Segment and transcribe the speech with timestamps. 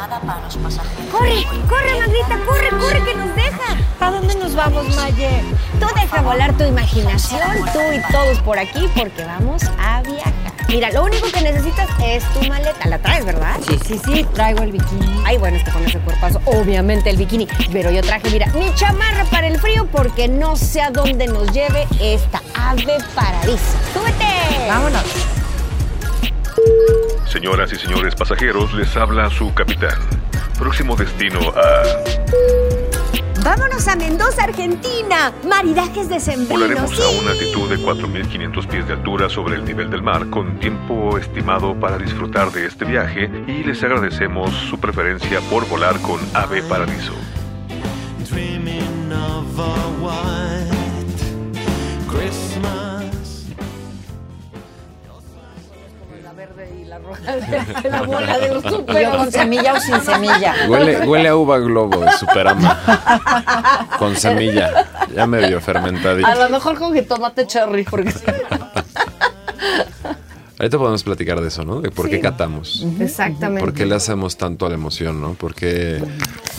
[0.00, 1.10] llamada para los pasajeros.
[1.10, 1.44] ¡Corre!
[1.68, 2.38] ¡Corre, Magrita!
[2.46, 3.76] ¡Corre, corre, que nos deja!
[4.00, 5.42] ¿A dónde nos vamos, Maye?
[5.78, 7.40] Tú deja volar tu imaginación,
[7.72, 10.32] tú y todos por aquí, porque vamos a viajar.
[10.68, 12.88] Mira, lo único que necesitas es tu maleta.
[12.88, 13.58] ¿La traes, verdad?
[13.66, 15.22] Sí, sí, sí, traigo el bikini.
[15.26, 17.46] Ay, bueno, este con ese cuerpazo, obviamente el bikini.
[17.72, 21.52] Pero yo traje, mira, mi chamarra para el frío porque no sé a dónde nos
[21.52, 23.58] lleve esta ave paradiso.
[23.92, 24.68] ¡Súbete!
[24.68, 25.04] Vámonos.
[27.30, 29.96] Señoras y señores pasajeros, les habla su capitán.
[30.58, 31.82] Próximo destino a...
[33.44, 35.32] Vámonos a Mendoza, Argentina.
[35.48, 37.00] Maridajes de sembrino, Volaremos sí.
[37.00, 41.16] a una altitud de 4.500 pies de altura sobre el nivel del mar, con tiempo
[41.18, 46.64] estimado para disfrutar de este viaje y les agradecemos su preferencia por volar con Ave
[46.64, 47.14] Paradiso.
[48.28, 50.49] dreaming of a
[57.18, 60.54] de la bola de los yo con semilla o sin semilla.
[60.68, 63.88] Huele, huele a uva globo de Superama.
[63.98, 64.86] Con semilla.
[65.14, 66.26] Ya medio fermentadito.
[66.26, 68.14] A lo mejor con jitomate cherry, porque...
[70.60, 71.80] Ahorita podemos platicar de eso, ¿no?
[71.80, 72.84] De por qué catamos.
[73.00, 73.64] Exactamente.
[73.64, 75.32] ¿Por qué le hacemos tanto a la emoción, no?
[75.32, 76.02] ¿Por qué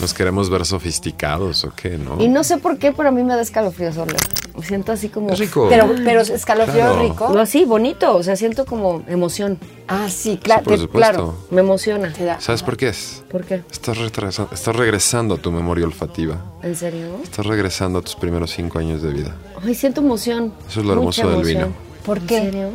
[0.00, 2.20] nos queremos ver sofisticados o qué, no?
[2.20, 4.16] Y no sé por qué, pero a mí me da escalofríos oler.
[4.58, 5.30] Me siento así como...
[5.30, 5.68] Es rico.
[5.70, 7.00] Pero, pero escalofrío Claro.
[7.00, 7.28] rico.
[7.32, 8.16] No, así, bonito.
[8.16, 9.56] O sea, siento como emoción.
[9.86, 10.62] Ah, sí, claro.
[10.62, 11.12] Sí, por te- supuesto.
[11.12, 12.12] Claro, me emociona.
[12.12, 13.22] te da- ¿Sabes por qué es?
[13.30, 13.62] ¿Por qué?
[13.70, 16.42] Estás, retrasa- estás regresando a tu memoria olfativa.
[16.64, 17.20] ¿En serio?
[17.22, 19.36] Estás regresando a tus primeros cinco años de vida.
[19.64, 20.52] Ay, siento emoción.
[20.68, 21.72] Eso es lo Mucha hermoso del vino.
[22.04, 22.40] ¿Por ¿En qué?
[22.40, 22.70] serio?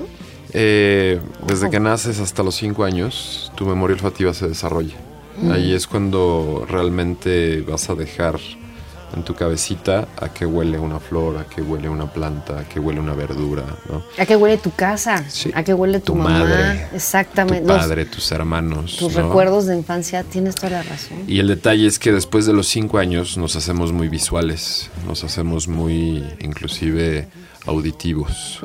[0.53, 4.95] Eh, desde que naces hasta los cinco años, tu memoria olfativa se desarrolla.
[5.52, 8.39] Ahí es cuando realmente vas a dejar
[9.16, 12.80] en tu cabecita a qué huele una flor, a qué huele una planta, a qué
[12.80, 14.04] huele una verdura, ¿no?
[14.17, 15.23] ¿A qué huele tu casa?
[15.30, 15.52] Sí.
[15.54, 16.39] ¿A qué huele tu, Tu mamá?
[16.39, 17.61] madre, Exactamente.
[17.61, 18.98] Tu Los- padre, tus hermanos.
[18.98, 19.22] tus ¿no?
[19.28, 21.20] recuerdos de infancia, tienes toda la razón.
[21.28, 25.23] Y el detalle es que después de los cinco años nos hacemos muy visuales, nos
[25.23, 27.27] hacemos muy inclusive
[27.67, 28.60] auditivos.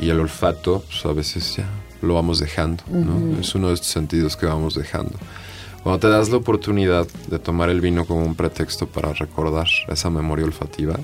[0.00, 1.68] Y el olfato, pues, a veces ya
[2.02, 3.38] lo vamos dejando, ¿no?
[3.40, 5.12] Es uno de estos sentidos que vamos dejando.
[5.82, 10.10] Cuando te das la oportunidad de tomar el vino como un pretexto para recordar esa
[10.10, 10.96] memoria olfativa,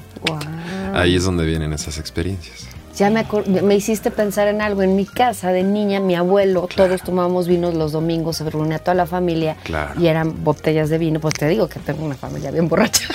[0.95, 2.69] ahí es donde vienen esas experiencias.
[2.97, 3.27] Ya me,
[3.63, 4.83] me hiciste pensar en algo.
[4.83, 8.95] En mi casa de niña, mi abuelo, todos tomábamos vinos los domingos, se reunía toda
[8.95, 10.01] la familia Claro.
[10.01, 11.21] y eran botellas de vino.
[11.21, 13.07] Pues te digo que tengo una familia bien borracha.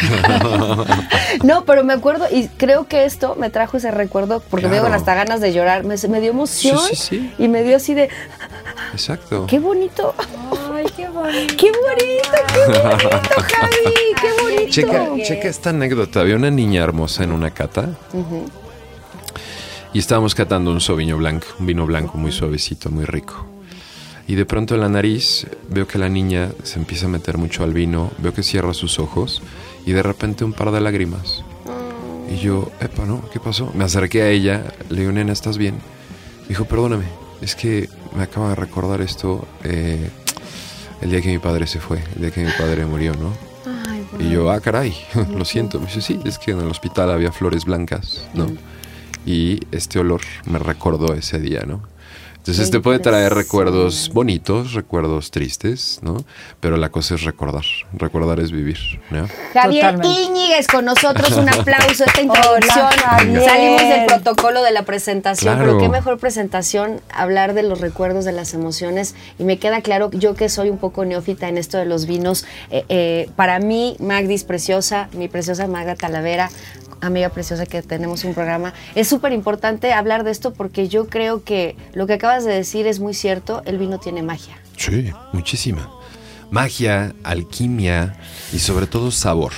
[1.44, 4.86] no, pero me acuerdo y creo que esto me trajo ese recuerdo porque me dio
[4.86, 5.84] hasta ganas de llorar.
[5.84, 7.34] Me, me dio emoción Sí, sí, sí.
[7.38, 8.10] y me dio así de,
[8.94, 9.46] Exacto.
[9.48, 10.14] qué bonito,
[10.74, 11.56] Ay, qué bonito.
[11.58, 14.70] qué bonito, qué bonito, Javi, qué bonito.
[14.72, 16.20] Checa, checa esta anécdota.
[16.22, 17.90] Había una niña hermosa en una cata.
[19.94, 23.46] Y estábamos catando un Sauvignon Blanc, un vino blanco muy suavecito, muy rico.
[24.26, 27.64] Y de pronto en la nariz veo que la niña se empieza a meter mucho
[27.64, 29.42] al vino, veo que cierra sus ojos
[29.86, 31.44] y de repente un par de lágrimas.
[32.34, 33.22] Y yo, epa, ¿no?
[33.34, 33.70] ¿Qué pasó?
[33.76, 35.76] Me acerqué a ella, le digo, nena, ¿estás bien?
[36.48, 37.06] Dijo, perdóname,
[37.42, 40.10] es que me acaba de recordar esto eh,
[41.02, 43.34] el día que mi padre se fue, el día que mi padre murió, ¿no?
[43.90, 44.96] Ay, Y yo, ah, caray,
[45.38, 45.82] lo siento.
[45.82, 48.48] Me dice, sí, es que en el hospital había flores blancas, ¿no?
[49.26, 51.84] Y este olor me recordó ese día, ¿no?
[52.42, 56.18] Entonces te puede traer recuerdos bonitos, recuerdos tristes, ¿no?
[56.60, 57.64] Pero la cosa es recordar.
[57.94, 58.80] Recordar es vivir,
[59.12, 59.28] ¿no?
[59.54, 60.00] Javier.
[60.04, 62.88] Íñiguez con nosotros, un aplauso, esta introducción.
[63.46, 65.68] Salimos del protocolo de la presentación, Claro.
[65.74, 69.14] pero qué mejor presentación hablar de los recuerdos, de las emociones.
[69.38, 72.46] Y me queda claro, yo que soy un poco neófita en esto de los vinos,
[72.72, 76.50] eh, eh, para mí, Magdis Preciosa, mi preciosa Magda Talavera,
[77.02, 81.44] amiga preciosa que tenemos un programa, es súper importante hablar de esto porque yo creo
[81.44, 84.58] que lo que acabas de decir es muy cierto, el vino tiene magia.
[84.78, 85.92] Sí, muchísima.
[86.50, 88.16] Magia, alquimia
[88.54, 89.52] y sobre todo sabor.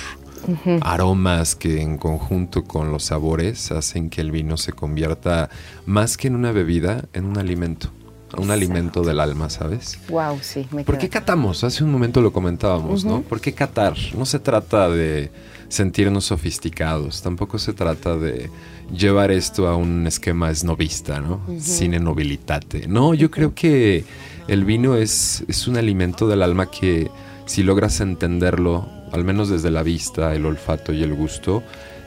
[0.80, 5.50] Aromas que en conjunto con los sabores hacen que el vino se convierta
[5.86, 7.90] más que en una bebida, en un alimento.
[8.36, 9.96] Un alimento del alma, ¿sabes?
[10.08, 11.62] Wow, sí, me ¿Por qué catamos?
[11.62, 13.22] Hace un momento lo comentábamos, ¿no?
[13.22, 13.94] ¿Por qué catar?
[14.18, 15.30] No se trata de
[15.68, 18.50] sentirnos sofisticados, tampoco se trata de
[18.92, 21.40] llevar esto a un esquema esnovista, ¿no?
[21.58, 22.86] Cine nobilitate.
[22.88, 24.04] No, yo creo que
[24.48, 27.10] el vino es, es un alimento del alma que
[27.46, 31.62] si logras entenderlo, al menos desde la vista, el olfato y el gusto,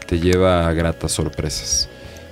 [0.07, 1.89] te lleva a gratas sorpresas.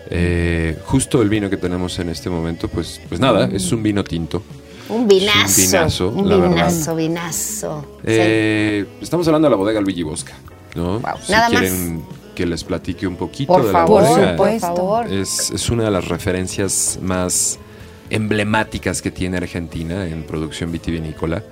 [0.10, 4.04] Eh, justo el vino que tenemos en este momento, pues, pues nada, es un vino
[4.04, 4.44] tinto.
[4.90, 5.62] Un vinazo.
[5.62, 7.98] Un vinazo, un la vinazo, vinazo.
[8.04, 10.34] Eh, Estamos hablando de la bodega Luigi Bosca,
[10.76, 11.00] ¿no?
[11.00, 11.14] Wow.
[11.24, 12.04] Si Nada quieren
[12.36, 14.36] que les platique un poquito Por de la favor, bodega.
[14.36, 14.68] por supuesto.
[14.68, 15.12] favor.
[15.12, 17.58] Es, es una de las referencias más
[18.10, 21.44] emblemáticas que tiene Argentina en producción vitivinícola.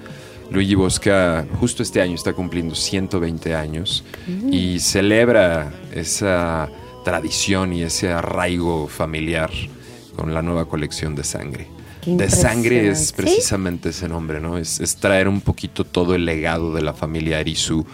[0.51, 4.03] Luigi Bosca justo este año está cumpliendo 120 años
[4.51, 6.69] y celebra esa
[7.03, 9.49] tradición y ese arraigo familiar
[10.15, 11.67] con la nueva colección de sangre.
[12.03, 14.57] Qué De sangre es precisamente ese nombre, ¿no?
[14.57, 17.85] Es, es traer un poquito todo el legado de la familia Erizu.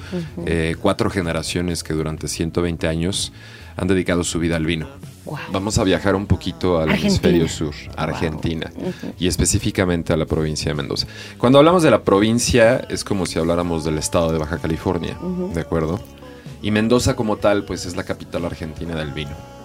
[0.45, 3.31] Eh, cuatro generaciones que durante 120 años
[3.75, 4.87] han dedicado su vida al vino.
[5.25, 5.37] Wow.
[5.51, 8.71] Vamos a viajar un poquito al hemisferio sur, Argentina,
[9.19, 11.07] y específicamente a la provincia de Mendoza.
[11.37, 15.17] Cuando hablamos de la provincia es como si habláramos del estado de Baja California,
[15.53, 15.99] ¿de acuerdo?
[16.61, 19.58] Y Mendoza como tal, pues es la capital argentina del vino.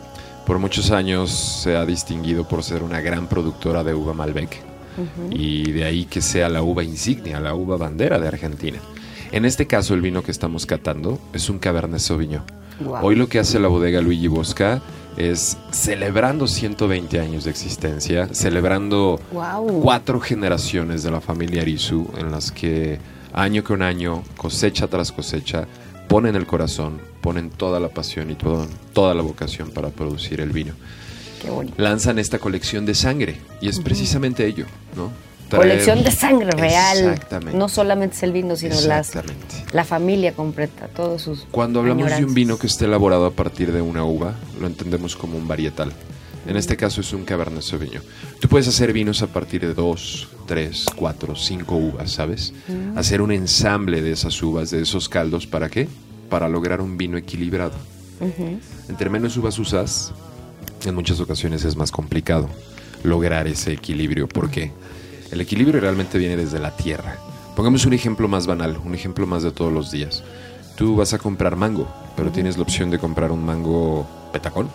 [0.46, 4.60] Por muchos años se ha distinguido por ser una gran productora de uva Malbec
[5.30, 8.78] y de ahí que sea la uva insignia, la uva bandera de Argentina.
[9.32, 12.42] En este caso el vino que estamos catando es un Cabernet Sauvignon.
[12.80, 12.98] Wow.
[13.02, 14.82] Hoy lo que hace la bodega Luigi Bosca
[15.16, 19.80] es celebrando 120 años de existencia, celebrando Wow.
[19.80, 22.98] cuatro generaciones de la familia Arizu en las que
[23.32, 25.66] año con año, cosecha tras cosecha,
[26.14, 30.50] ponen el corazón, ponen toda la pasión y todo- toda la vocación para producir el
[30.50, 30.72] vino.
[31.42, 31.74] Qué bonito.
[31.76, 34.64] Lanzan esta colección de sangre y es precisamente ello,
[34.94, 35.10] ¿no?
[35.50, 36.98] Traer- Colección de sangre real.
[36.98, 37.58] Exactamente.
[37.58, 39.10] No solamente es el vino, sino las,
[39.72, 41.46] la familia completa, todos sus.
[41.50, 45.16] Cuando hablamos de un vino que esté elaborado a partir de una uva, lo entendemos
[45.16, 45.92] como un varietal.
[46.46, 48.02] En este caso es un Cabernet Sauvignon.
[48.40, 52.52] Tú puedes hacer vinos a partir de dos, tres, cuatro, cinco uvas, ¿sabes?
[52.96, 55.88] Hacer un ensamble de esas uvas, de esos caldos, ¿para qué?
[56.28, 57.74] Para lograr un vino equilibrado.
[58.88, 60.12] Entre menos uvas usas,
[60.84, 62.48] en muchas ocasiones es más complicado
[63.02, 64.28] lograr ese equilibrio.
[64.28, 64.72] ¿Por qué?
[65.30, 67.16] El equilibrio realmente viene desde la tierra.
[67.56, 70.22] Pongamos un ejemplo más banal, un ejemplo más de todos los días.
[70.76, 74.68] Tú vas a comprar mango, pero tienes la opción de comprar un mango petacón,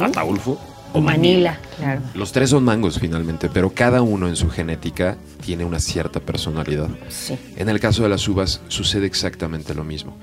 [0.00, 0.58] ataulfo
[0.92, 2.00] o Manila, claro.
[2.14, 6.88] Los tres son mangos finalmente, pero cada uno en su genética tiene una cierta personalidad.
[7.08, 7.38] Sí.
[7.56, 10.16] En el caso de las uvas sucede exactamente lo mismo.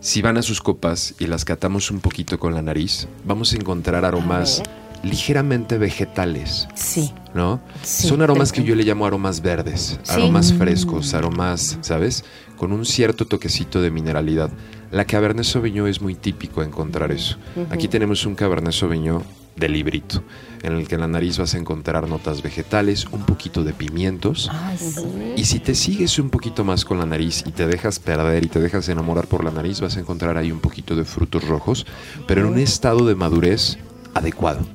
[0.00, 3.56] Si van a sus copas y las catamos un poquito con la nariz, vamos a
[3.56, 4.62] encontrar aromas
[5.02, 7.12] ligeramente vegetales, Sí.
[7.34, 7.60] ¿no?
[7.82, 10.12] Sí, Son aromas que yo le llamo aromas verdes, Sí.
[10.12, 12.24] aromas frescos, aromas, ¿sabes?
[12.56, 14.50] Con un cierto toquecito de mineralidad.
[14.90, 17.36] La Cabernet Sauvignon es muy típico encontrar eso.
[17.70, 19.22] Aquí tenemos un Cabernet Sauvignon
[19.56, 20.22] de librito,
[20.62, 24.50] en el que en la nariz vas a encontrar notas vegetales, un poquito de pimientos.
[24.52, 25.34] Ay, sí.
[25.36, 28.48] Y si te sigues un poquito más con la nariz y te dejas perder y
[28.48, 31.86] te dejas enamorar por la nariz, vas a encontrar ahí un poquito de frutos rojos,
[32.26, 33.78] pero en un estado de madurez
[34.14, 34.66] adecuado.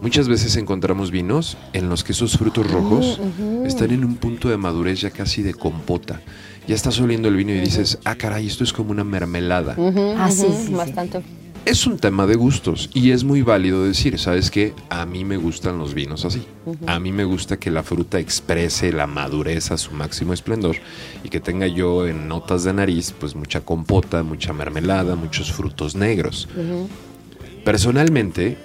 [0.00, 3.20] Muchas veces encontramos vinos en los que esos frutos rojos
[3.64, 6.20] están en un punto de madurez ya casi de compota.
[6.66, 9.76] Ya estás oliendo el vino y dices, ah, caray, esto es como una mermelada.
[10.18, 10.72] Ah, sí, sí, sí.
[10.74, 11.22] Bastante.
[11.64, 14.74] Es un tema de gustos y es muy válido decir, ¿sabes qué?
[14.90, 16.46] A mí me gustan los vinos así.
[16.86, 20.76] A mí me gusta que la fruta exprese la madurez a su máximo esplendor
[21.22, 25.96] y que tenga yo en notas de nariz pues mucha compota, mucha mermelada, muchos frutos
[25.96, 26.48] negros.
[27.64, 28.58] Personalmente,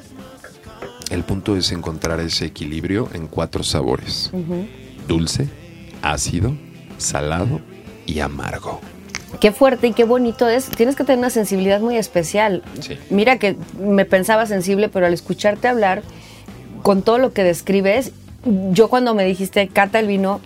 [1.09, 4.29] el punto es encontrar ese equilibrio en cuatro sabores.
[5.07, 5.47] Dulce,
[6.01, 6.53] ácido,
[6.97, 7.61] salado
[8.05, 8.81] y amargo.
[9.39, 10.65] Qué fuerte y qué bonito es.
[10.69, 12.63] Tienes que tener una sensibilidad muy especial.
[12.81, 12.97] Sí.
[13.09, 16.01] Mira que me pensaba sensible, pero al escucharte hablar,
[16.81, 18.11] con todo lo que describes,
[18.71, 20.39] yo cuando me dijiste cata el vino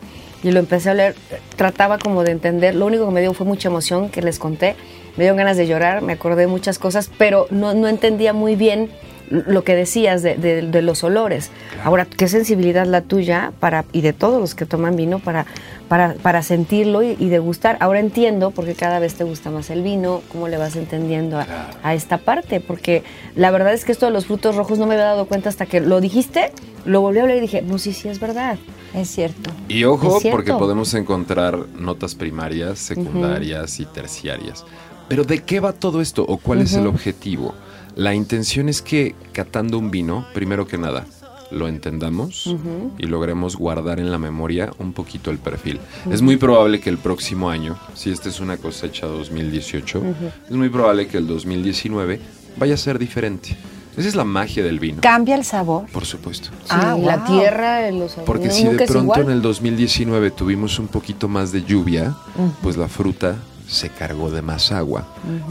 [0.44, 1.16] y lo empecé a leer,
[1.56, 2.75] trataba como de entender.
[2.75, 4.75] Lo único que me dio fue mucha emoción que les conté.
[5.16, 8.56] Me dio ganas de llorar, me acordé de muchas cosas, pero no, no entendía muy
[8.56, 8.90] bien
[9.30, 11.50] lo que decías de, de- de los olores.
[11.84, 15.46] Ahora, qué sensibilidad la tuya para, y de todos los que toman vino para,
[15.88, 17.78] para, para sentirlo y, y degustar.
[17.80, 21.38] Ahora entiendo por qué cada vez te gusta más el vino, cómo le vas entendiendo
[21.38, 21.46] a,
[21.84, 23.04] a esta parte, porque
[23.36, 25.66] la verdad es que esto de los frutos rojos no me había dado cuenta hasta
[25.66, 26.52] que lo dijiste,
[26.86, 28.58] lo volví a hablar y dije, no, sí, sí, es verdad.
[28.94, 29.50] Es cierto.
[29.68, 30.36] Y ojo, cierto.
[30.36, 34.66] porque podemos encontrar notas primarias, secundarias y terciarias.
[35.10, 37.54] Pero ¿de qué va todo esto o cuál es el objetivo?
[37.96, 41.06] La intención es que catando un vino, primero que nada,
[41.53, 42.53] lo entendamos
[42.98, 45.79] y logremos guardar en la memoria un poquito el perfil.
[46.12, 50.03] Es muy probable que el próximo año, si esta es una cosecha 2018,
[50.50, 52.19] es muy probable que el 2019
[52.57, 53.55] vaya a ser diferente.
[53.95, 55.86] Esa es la magia del vino, ¿Cambia el sabor?
[55.91, 56.50] por supuesto.
[56.63, 61.27] Sí, Ah, la tierra, los Porque si de pronto en el 2019 tuvimos un poquito
[61.27, 62.15] más de lluvia,
[62.63, 63.36] pues la fruta
[63.67, 65.05] se cargó de más agua.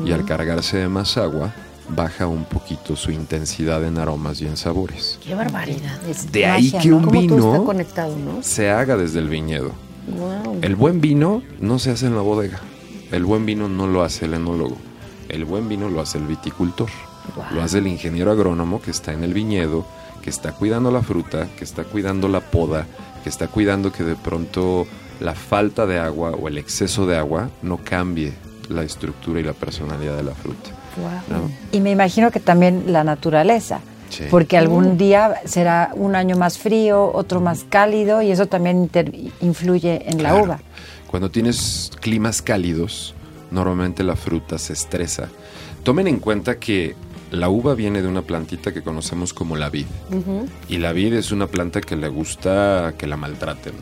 [0.05, 1.55] Y al cargarse de más agua,
[1.95, 5.19] baja un poquito su intensidad en aromas y en sabores.
[5.25, 6.01] Qué barbaridad.
[6.09, 6.97] Es De ahí que ¿no?
[6.99, 7.73] un vino
[8.43, 9.73] se haga desde el viñedo.
[10.09, 10.59] Wow.
[10.63, 12.61] El buen vino no se hace en la bodega.
[13.11, 14.77] El buen vino no lo hace el enólogo.
[15.29, 16.89] El buen vino lo hace el viticultor.
[17.53, 19.87] Lo hace el ingeniero agrónomo que está en el viñedo,
[20.23, 22.87] que está cuidando la fruta, que está cuidando la poda,
[23.23, 24.87] que está cuidando que de pronto
[25.21, 28.33] la falta de agua o el exceso de agua no cambie
[28.69, 30.71] la estructura y la personalidad de la fruta.
[31.29, 31.51] ¿No?
[31.73, 33.81] Y me imagino que también la naturaleza.
[34.09, 34.25] Sí.
[34.31, 39.11] Porque algún día será un año más frío, otro más cálido y eso también inter-
[39.41, 40.61] influye en la uva.
[41.07, 43.15] Cuando tienes climas cálidos,
[43.51, 45.29] normalmente la fruta se estresa.
[45.83, 46.95] Tomen en cuenta que
[47.31, 49.87] la uva viene de una plantita que conocemos como la vid.
[50.69, 53.73] Y la vid es una planta que le gusta que la maltraten.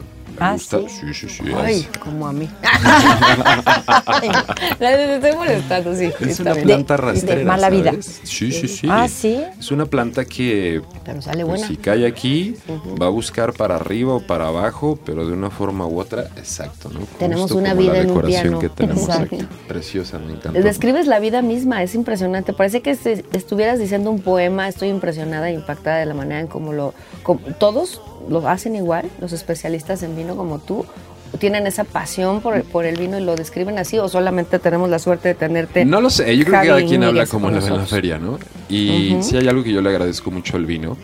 [0.41, 0.79] ¿Le Ah, gusta?
[0.81, 0.87] ¿sí?
[0.89, 1.29] sí, sí.
[1.29, 2.49] sí, Ay, es- como a mí.
[4.81, 6.11] La estoy molestando, sí.
[6.21, 7.45] Es una planta De- de rastrera.
[7.45, 7.91] mala vida.
[7.91, 8.21] ¿sabes?
[8.25, 8.89] Sí, sí, sí.
[8.91, 9.43] Ah, ¿sí?
[9.59, 11.67] Es una planta que Pero sale pues, buena.
[11.69, 12.57] si cae aquí,
[13.01, 16.91] va a buscar para arriba o para abajo, pero de una forma u otra, exacto,
[16.93, 17.01] ¿no?
[17.19, 18.59] Tenemos Justo una vida la en un decoración piano.
[18.61, 19.37] que tenemos Exacto.
[19.37, 19.47] aquí.
[19.69, 20.59] Preciosa, me encanta.
[20.61, 22.53] Describes la vida misma, es impresionante.
[22.55, 24.69] Parece que estuvieras diciendo un poema.
[24.69, 26.95] Estoy impresionada e impactada de la manera en cómo lo.
[27.23, 30.87] como- todos lo hacen igual, los especialistas en vino como tú.
[31.39, 33.99] ¿Tienen esa pasión por el, por el vino y lo describen así?
[33.99, 35.85] ¿O solamente tenemos la suerte de tenerte?
[35.85, 38.39] No lo sé, yo creo que cada quien habla como ve en la feria, ¿no?
[38.69, 40.97] Y si hay algo que yo le agradezco mucho al vino,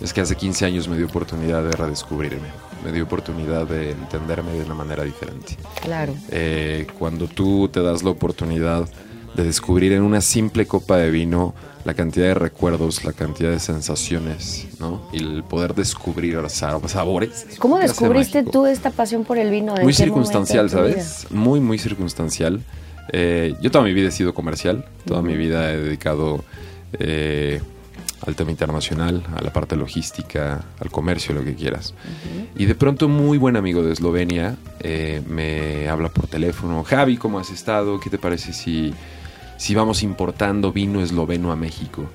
[0.00, 2.48] es que hace 15 años me dio oportunidad de redescubrirme,
[2.84, 5.56] me dio oportunidad de entenderme de una manera diferente.
[5.82, 6.14] Claro.
[6.30, 8.88] Eh, cuando tú te das la oportunidad
[9.36, 13.60] de descubrir en una simple copa de vino la cantidad de recuerdos, la cantidad de
[13.60, 15.02] sensaciones, ¿no?
[15.12, 17.46] Y el poder descubrir sa- sabores.
[17.58, 19.76] ¿Cómo descubriste tú esta pasión por el vino?
[19.76, 20.76] ¿En Muy circunstancial, vida?
[20.78, 21.26] ¿sabes?
[21.30, 22.60] Muy, muy circunstancial.
[23.12, 26.42] Eh, yo toda mi vida he sido comercial, toda mi vida he dedicado
[26.98, 27.60] eh,
[28.26, 31.94] al tema internacional, a la parte logística, al comercio, lo que quieras.
[32.56, 37.16] Y de pronto un muy buen amigo de Eslovenia eh, me habla por teléfono, Javi,
[37.16, 38.00] ¿cómo has estado?
[38.00, 38.92] ¿Qué te parece si,
[39.56, 42.08] si vamos importando vino esloveno a México?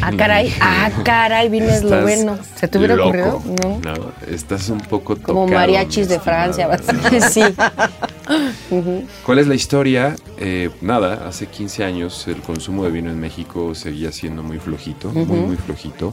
[0.00, 2.38] Ah, caray, ah, caray, vino Estás esloveno.
[2.54, 3.08] ¿Se te hubiera loco.
[3.08, 3.42] ocurrido?
[3.62, 3.80] No.
[3.80, 6.68] No, estás un poco Como tocado, mariachis de Francia.
[6.74, 7.30] estimado.
[7.30, 7.42] sí.
[9.24, 10.16] ¿Cuál es la historia?
[10.38, 15.10] Eh, nada, hace 15 años el consumo de vino en México seguía siendo muy flojito,
[15.10, 16.12] muy, muy flojito.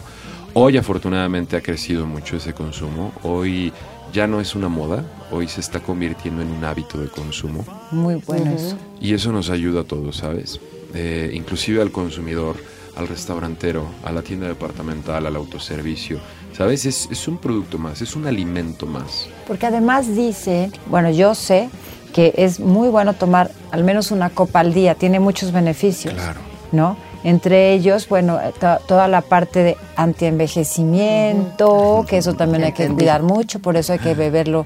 [0.55, 3.12] Hoy afortunadamente ha crecido mucho ese consumo.
[3.24, 3.74] Hoy
[4.13, 7.65] ya no es una moda, hoy se está convirtiendo en un hábito de consumo.
[7.91, 8.77] Muy bueno eso.
[9.01, 10.60] Y eso nos ayuda a todos, ¿sabes?
[10.93, 12.55] Eh, inclusive al consumidor,
[12.96, 16.20] al restaurantero, a la tienda departamental, al autoservicio.
[16.55, 16.86] ¿Sabes?
[16.86, 19.27] Es, es un producto más, es un alimento más.
[19.48, 21.70] Porque además dice, bueno, yo sé
[22.13, 26.13] que es muy bueno tomar al menos una copa al día, tiene muchos beneficios.
[26.13, 26.39] Claro.
[26.72, 26.96] ¿No?
[27.23, 32.87] Entre ellos, bueno, eh, to- toda la parte de antienvejecimiento, que eso también hay que
[32.89, 34.65] cuidar mucho, por eso hay que beberlo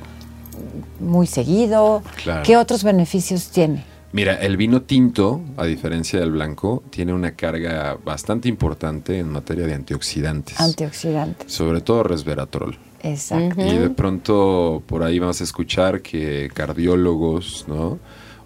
[0.99, 2.01] muy seguido.
[2.23, 2.41] Claro.
[2.43, 3.83] ¿Qué otros beneficios tiene?
[4.13, 9.67] Mira, el vino tinto, a diferencia del blanco, tiene una carga bastante importante en materia
[9.67, 10.59] de antioxidantes.
[10.59, 11.51] Antioxidantes.
[11.51, 12.77] sobre todo resveratrol.
[13.03, 13.61] Exacto.
[13.63, 17.99] Y de pronto por ahí vas a escuchar que cardiólogos, ¿no?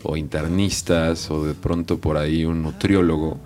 [0.03, 3.37] O internistas, o de pronto por ahí un nutriólogo,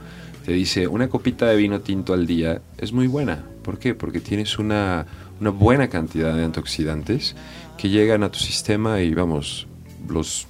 [0.46, 3.44] te dice, una copita de vino tinto al día es muy buena.
[3.64, 3.96] ¿Por qué?
[3.96, 5.06] Porque tienes una,
[5.42, 7.36] una buena cantidad de antioxidantes
[7.78, 9.68] que llegan a tu sistema y vamos,
[10.08, 10.48] los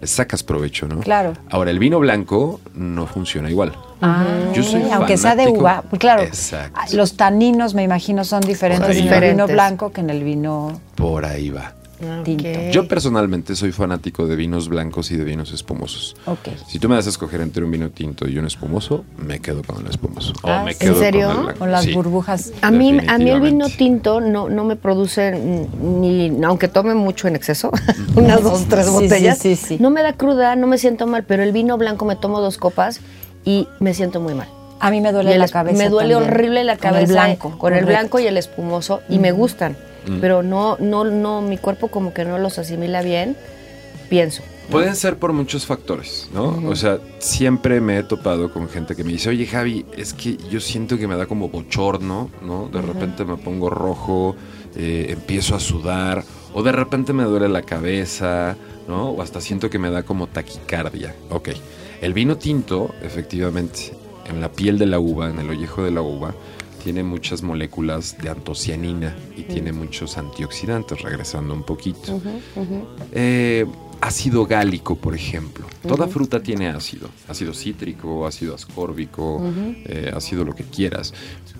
[0.00, 1.00] les sacas provecho, ¿no?
[1.00, 1.32] Claro.
[1.50, 3.72] Ahora, el vino blanco no funciona igual.
[4.02, 6.78] Ah, Yo soy aunque sea de uva, pues claro, Exacto.
[6.92, 11.24] los taninos me imagino son diferentes en el vino blanco que en el vino Por
[11.24, 11.72] ahí va.
[12.24, 12.48] Tinto.
[12.70, 16.16] Yo personalmente soy fanático de vinos blancos y de vinos espumosos.
[16.66, 19.62] Si tú me das a escoger entre un vino tinto y un espumoso, me quedo
[19.62, 20.32] con el espumoso.
[20.42, 21.34] Ah, o me ¿en quedo serio?
[21.34, 21.54] con el.
[21.56, 21.94] Con las Sí.
[21.94, 22.52] burbujas.
[22.62, 25.32] A mí, a mí el vino tinto no, no me produce
[25.80, 27.70] ni, aunque tome mucho en exceso,
[28.14, 29.78] unas dos, tres Sí, botellas, sí, sí, sí.
[29.80, 32.58] no me da cruda, no me siento mal, pero el vino blanco me tomo dos
[32.58, 33.00] copas
[33.44, 34.48] y me siento muy mal.
[34.78, 35.78] A mí me duele el la cabeza.
[35.78, 36.32] Me duele también.
[36.34, 37.00] horrible la Con cabeza.
[37.04, 37.56] el blanco.
[37.58, 39.00] Con el blanco y el espumoso.
[39.08, 39.74] Y me gustan.
[40.20, 43.36] Pero no, no, no, mi cuerpo como que no los asimila bien,
[44.08, 44.42] pienso.
[44.70, 46.62] Pueden ser por muchos factores, ¿no?
[46.68, 50.36] O sea, siempre me he topado con gente que me dice, oye Javi, es que
[50.50, 52.68] yo siento que me da como bochorno, ¿no?
[52.68, 54.34] De repente me pongo rojo,
[54.74, 58.56] eh, empiezo a sudar, o de repente me duele la cabeza,
[58.88, 59.10] ¿no?
[59.10, 61.14] O hasta siento que me da como taquicardia.
[61.30, 61.50] Ok,
[62.00, 63.92] el vino tinto, efectivamente,
[64.28, 66.34] en la piel de la uva, en el ollejo de la uva,
[66.86, 72.22] tiene muchas moléculas de antocianina y tiene muchos antioxidantes, regresando un poquito.
[73.10, 73.66] Eh,
[74.00, 75.66] ácido gálico, por ejemplo.
[75.82, 77.08] Toda fruta tiene ácido.
[77.26, 79.42] Ácido cítrico, ácido ascórbico,
[79.84, 81.12] eh, ácido lo que quieras.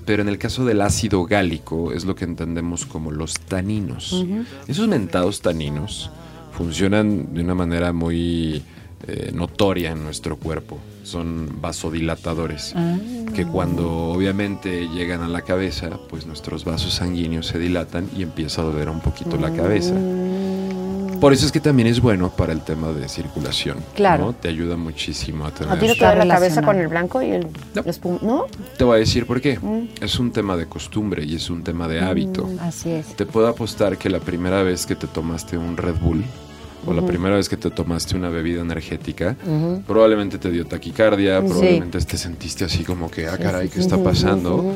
[0.04, 4.24] Pero en el caso del ácido gálico es lo que entendemos como los taninos.
[4.68, 6.08] Esos mentados taninos
[6.52, 8.62] funcionan de una manera muy
[9.06, 10.78] eh, notoria en nuestro cuerpo.
[11.04, 12.74] Son vasodilatadores
[13.34, 18.62] que cuando obviamente llegan a la cabeza, pues nuestros vasos sanguíneos se dilatan y empieza
[18.62, 19.94] a doler un poquito la cabeza.
[21.20, 23.78] Por eso es que también es bueno para el tema de circulación.
[23.94, 24.26] Claro.
[24.26, 24.32] ¿no?
[24.34, 25.72] Te ayuda muchísimo a tener...
[25.72, 27.82] ¿A ti no te Está duele la cabeza con el blanco y el No.
[27.82, 28.18] la espuma?
[28.22, 28.46] ¿No?
[28.76, 29.58] Te voy a decir por qué.
[29.58, 29.88] Mm.
[30.00, 32.48] Es un tema de costumbre y es un tema de hábito.
[32.60, 33.16] Así es.
[33.16, 36.22] Te puedo apostar que la primera vez que te tomaste un Red Bull
[36.86, 39.36] o la primera vez que te tomaste una bebida energética,
[39.86, 41.46] probablemente te dio taquicardia, Sí.
[41.48, 44.74] probablemente te sentiste así como que, ah, caray, ¿qué está pasando?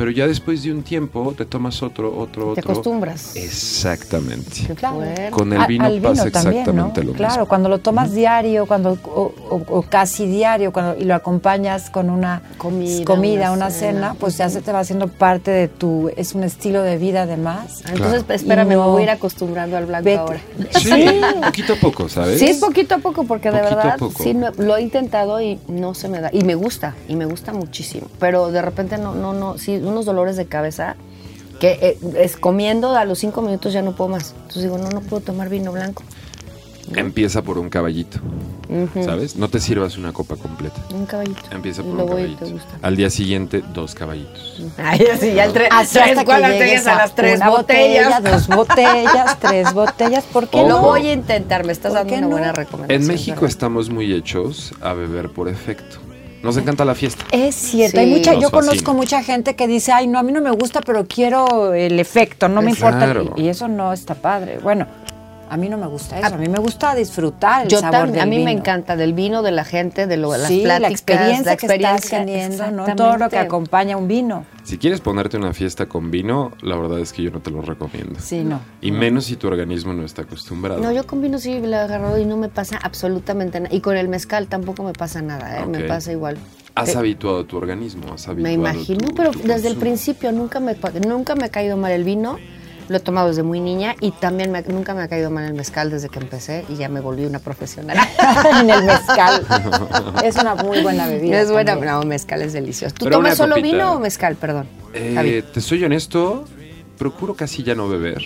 [0.00, 2.72] Pero ya después de un tiempo te tomas otro, otro, Te otro.
[2.72, 3.36] acostumbras.
[3.36, 4.74] Exactamente.
[4.74, 5.28] Fuerte.
[5.30, 7.06] Con el Al- vino al pasa también, exactamente ¿no?
[7.10, 7.48] lo Claro, mismo.
[7.48, 12.08] cuando lo tomas diario, cuando o, o- o casi diario, cuando y lo acompañas con
[12.08, 13.92] una Comida, comida, una una, cena.
[13.92, 17.22] cena, pues ya se te va haciendo parte de tu, es un estilo de vida
[17.24, 17.82] además.
[17.84, 18.34] Ah, Entonces, Claro.
[18.36, 20.18] espérame, Y no- me voy a ir acostumbrando al blanco Vete.
[20.18, 20.40] ahora.
[20.78, 20.90] Sí,
[21.44, 22.38] poquito a poco, ¿sabes?
[22.38, 25.58] Sí, es poquito a poco, porque de Poquito verdad sí no- lo he intentado y
[25.68, 26.30] no se me da.
[26.32, 28.06] Y me gusta, y me gusta muchísimo.
[28.18, 30.96] Pero de repente no, no, no, sí, unos dolores de cabeza
[31.60, 34.32] que eh, es comiendo a los cinco minutos ya no puedo más.
[34.36, 36.02] Entonces digo, no, no puedo tomar vino blanco.
[36.96, 38.18] Empieza por un caballito,
[39.04, 39.36] ¿sabes?
[39.36, 40.74] No te sirvas una copa completa.
[40.92, 41.40] Un caballito.
[41.52, 42.46] Empieza Y por un caballito.
[42.82, 44.60] Al día siguiente, dos caballitos.
[44.78, 48.06] Ay, así, ya el tre- tres, hasta que ¿cuántas llegues botellas a las tres botellas.
[48.08, 50.68] botella, dos botellas, tres botellas, ¿por qué Ojo.
[50.68, 50.82] Lo no?
[50.82, 52.28] voy a intentar, me estás ¿Por dando una no?
[52.30, 53.02] buena recomendación.
[53.02, 53.50] En México ¿verdad?
[53.50, 55.98] estamos muy hechos a beber por efecto.
[56.42, 57.24] Nos encanta la fiesta.
[57.32, 58.04] Es cierto, Sí.
[58.04, 60.50] hay mucha, Nos yo conozco mucha gente que dice, ay, no, a mí no me
[60.50, 63.22] gusta, pero quiero el efecto, no me Claro.
[63.22, 63.40] importa.
[63.40, 64.58] Y, y eso no está padre.
[64.62, 64.86] Bueno,
[65.50, 68.12] a mí no me gusta eso, a mí me gusta disfrutar el Yo sabor también,
[68.12, 70.60] del a mí me encanta del vino, de la gente, de lo, de las sí,
[70.62, 71.70] pláticas, la experiencia, la que estás
[72.04, 72.94] experiencia, teniendo, ¿no?
[72.96, 74.44] Todo lo que acompaña un vino.
[74.62, 77.60] Si quieres ponerte una fiesta con vino, la verdad es que yo no te lo
[77.62, 78.20] recomiendo.
[78.20, 78.60] Sí, no.
[78.80, 80.80] Y menos si tu organismo no está acostumbrado.
[80.80, 83.74] No, yo con vino sí la agarro y no me pasa absolutamente nada.
[83.74, 85.66] Y con el mezcal tampoco me pasa nada, ¿eh?
[85.66, 85.88] me Ok.
[85.88, 86.36] pasa igual.
[86.76, 90.60] Has habituado tu organismo, has habituado Me imagino, tu- pero tu desde el principio nunca
[90.60, 90.76] me,
[91.06, 92.38] nunca me ha caído mal el vino.
[92.90, 95.54] Lo he tomado desde muy niña y también me- nunca me ha caído mal el
[95.54, 97.96] mezcal desde que empecé y ya me volví una profesional.
[98.60, 99.46] en el mezcal.
[100.24, 101.40] es una muy buena bebida.
[101.40, 101.92] es buena, también.
[101.94, 102.92] no, mezcal es delicioso.
[102.98, 103.76] ¿Tú Pero tomas solo copita.
[103.76, 104.66] vino o mezcal, perdón?
[104.92, 106.46] Eh, te soy honesto,
[107.00, 108.22] procuro casi ya no beber,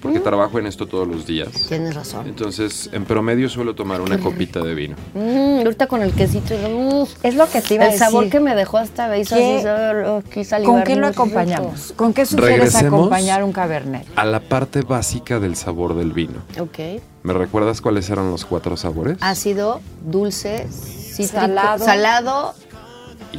[0.00, 1.48] porque trabajo en esto todos los días.
[1.68, 2.28] Tienes razón.
[2.28, 4.96] Entonces, en promedio suelo tomar una copita de vino.
[5.16, 8.06] Mm, ahorita con el quesito, uf, Es lo que te iba a el decir.
[8.06, 11.92] sabor que me dejó hasta me hizo ¿Qué- así, ¿Con qué lo acompañamos?
[11.96, 13.00] ¿Con qué sugieres Regresemos.
[13.00, 14.06] acompañar un cabernet?
[14.14, 16.34] A la parte básica del sabor del vino.
[16.60, 17.02] Ok.
[17.24, 19.16] ¿Me recuerdas cuáles eran los cuatro sabores?
[19.20, 21.84] Ácido, dulce, cítrico, Salado.
[21.84, 22.54] salado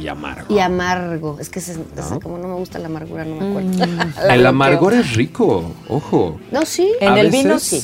[0.00, 0.54] Y amargo.
[0.54, 1.38] y amargo.
[1.40, 4.04] Es que se- se- como no me gusta la amargura, no me acuerdo.
[4.26, 6.38] La El amargor es rico, ojo.
[6.50, 6.90] No, sí.
[7.00, 7.82] En A el vino, sí.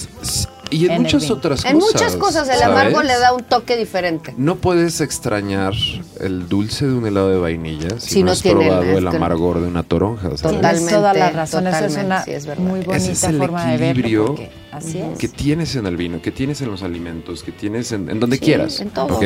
[0.71, 1.93] Y en, En muchas otras En cosas.
[1.95, 2.67] muchas cosas el ¿sabes?
[2.67, 4.35] amargo le da un toque diferente.
[4.37, 5.73] No puedes extrañar
[6.21, 9.07] el dulce de un helado de vainilla si, Si no, no has tiene probado el
[9.07, 10.23] amargor de una toronja.
[10.23, 10.41] ¿sabes?
[10.43, 10.61] Total.
[10.77, 11.67] Tienes toda la Totalmente, razón.
[11.67, 12.63] Eso es totalmente, una sí, es verdad.
[12.65, 13.91] muy bonita Ese es el forma de verlo.
[14.01, 14.37] equilibrio
[14.73, 15.19] Así es.
[15.19, 18.37] que tienes en el vino, que tienes en los alimentos, que tienes en, en donde
[18.39, 18.81] Sí, quieras.
[18.81, 19.17] en todo.
[19.17, 19.25] ¿ok?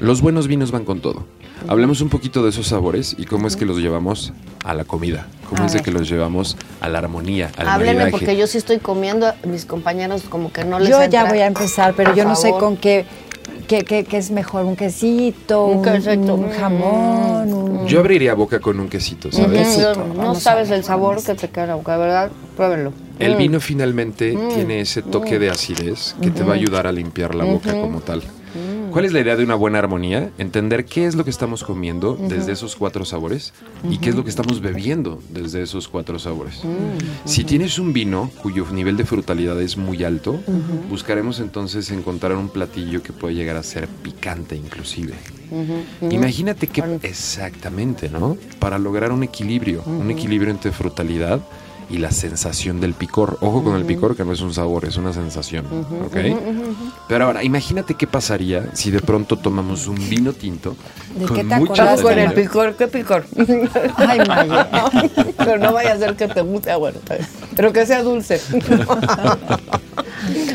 [0.00, 1.24] Los buenos vinos van con todo.
[1.66, 4.32] Hablemos un poquito de esos sabores y cómo es que los llevamos
[4.64, 7.94] a la comida, cómo A es de que los llevamos a la armonía, al Háblenme
[8.04, 8.10] maridaje.
[8.12, 11.46] porque yo sí estoy comiendo, mis compañeros como que no les Yo ya voy a
[11.46, 13.04] empezar, pero Por yo no sé con qué,
[13.66, 16.52] qué, qué- qué es mejor, un quesito, Un un, quesito, un mm.
[16.52, 17.86] jamón, un...
[17.86, 19.66] Yo abriría boca con un quesito, ¿sabes?
[19.68, 19.94] quesito.
[20.16, 22.92] no- sabes el sabor que te queda en la boca, de verdad, pruébenlo.
[23.18, 23.38] El Mm.
[23.38, 27.44] vino finalmente tiene ese toque de acidez que te va a ayudar a limpiar la
[27.44, 28.22] boca como tal.
[28.90, 30.30] ¿Cuál es la idea de una buena armonía?
[30.38, 33.52] Entender qué es lo que estamos comiendo desde esos cuatro sabores
[33.88, 36.62] y qué es lo que estamos bebiendo desde esos cuatro sabores.
[37.24, 40.40] Si tienes un vino cuyo nivel de frutalidad es muy alto,
[40.88, 45.14] buscaremos entonces encontrar un platillo que puede llegar a ser picante inclusive.
[46.10, 48.36] Imagínate que exactamente, ¿no?
[48.58, 51.40] Para lograr un equilibrio, un equilibrio entre frutalidad
[51.90, 53.38] y la sensación del picor.
[53.40, 55.66] Ojo con el picor, que no es un sabor, es una sensación,
[56.04, 56.16] ¿ok?
[57.08, 60.76] Pero ahora, imagínate qué pasaría si de pronto tomamos un vino tinto
[61.16, 63.24] ¿De con qué te acordaste, con el picor, ¿qué picor?
[63.96, 64.68] Ay, Maya.
[65.38, 66.98] Pero no vaya a ser que te guste, ah, bueno,
[67.54, 68.36] pero que sea dulce.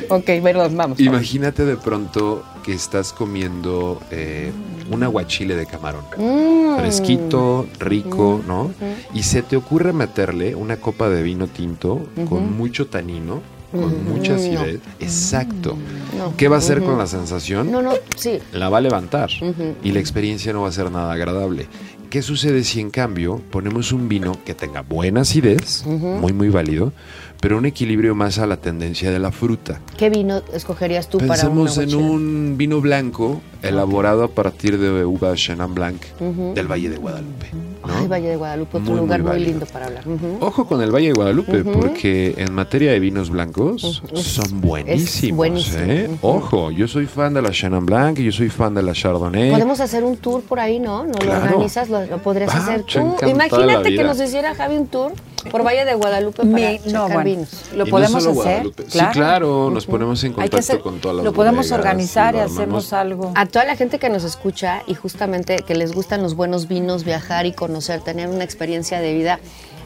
[0.10, 1.00] ok, perdón, vamos.
[1.00, 4.52] Imagínate de pronto que estás comiendo eh,
[4.90, 6.06] un aguachile de camarón.
[6.18, 6.78] Mm.
[6.78, 8.72] Fresquito, rico, ¿no?
[9.14, 14.36] Y se te ocurre meterle una copa de vino tinto con mucho tanino, con mucha
[14.36, 14.80] acidez.
[15.00, 15.78] Exacto.
[16.18, 16.36] No.
[16.36, 17.72] ¿Qué va a hacer con la sensación?
[17.72, 18.40] No, no, sí.
[18.52, 19.30] La va a levantar
[19.84, 21.68] y la experiencia no va a ser nada agradable.
[22.14, 26.94] ¿qué sucede si en cambio ponemos un vino que tenga buena acidez, muy muy válido,
[27.44, 29.82] pero un equilibrio más a la tendencia de la fruta?
[29.98, 35.04] ¿Qué vino escogerías tú para una Pensemos en un vino blanco elaborado a partir de
[35.04, 36.02] uva Chenin Blanc
[36.56, 37.48] del Valle de Guadalupe.
[37.86, 37.94] ¿no?
[37.98, 40.08] Ay, Valle de Guadalupe, otro Muy, lugar muy muy, lindo para hablar.
[40.08, 40.38] Ujú.
[40.40, 45.36] Ojo con el Valle de Guadalupe, porque en materia de vinos blancos son buenísimos.
[45.36, 45.84] buenísimo.
[45.86, 46.10] ¿eh?
[46.22, 49.52] Ojo, yo soy fan de la Chenin Blanc y yo soy fan de la Chardonnay.
[49.52, 51.04] Podemos hacer un tour por ahí, ¿no?
[51.06, 51.42] ¿No Claro.
[51.46, 51.90] lo organizas?
[51.90, 53.16] Lo, lo podrías Ah, hacer tú.
[53.28, 55.12] Imagínate que nos hiciera Javi un tour
[55.52, 57.50] por Valle de Guadalupe para Me- no, bueno, vinos.
[57.76, 58.52] lo Y no podemos solo hacer.
[58.54, 58.84] Guadalupe.
[58.88, 61.80] Sí, claro, nos ponemos en Hay contacto que hacer- con todas las Lo podemos bodegas
[61.80, 62.58] organizar y armamos.
[62.60, 63.32] hacemos algo.
[63.36, 67.04] A toda la gente que nos escucha y justamente que les gustan los buenos vinos,
[67.04, 69.40] viajar y conocer, tener una experiencia de vida,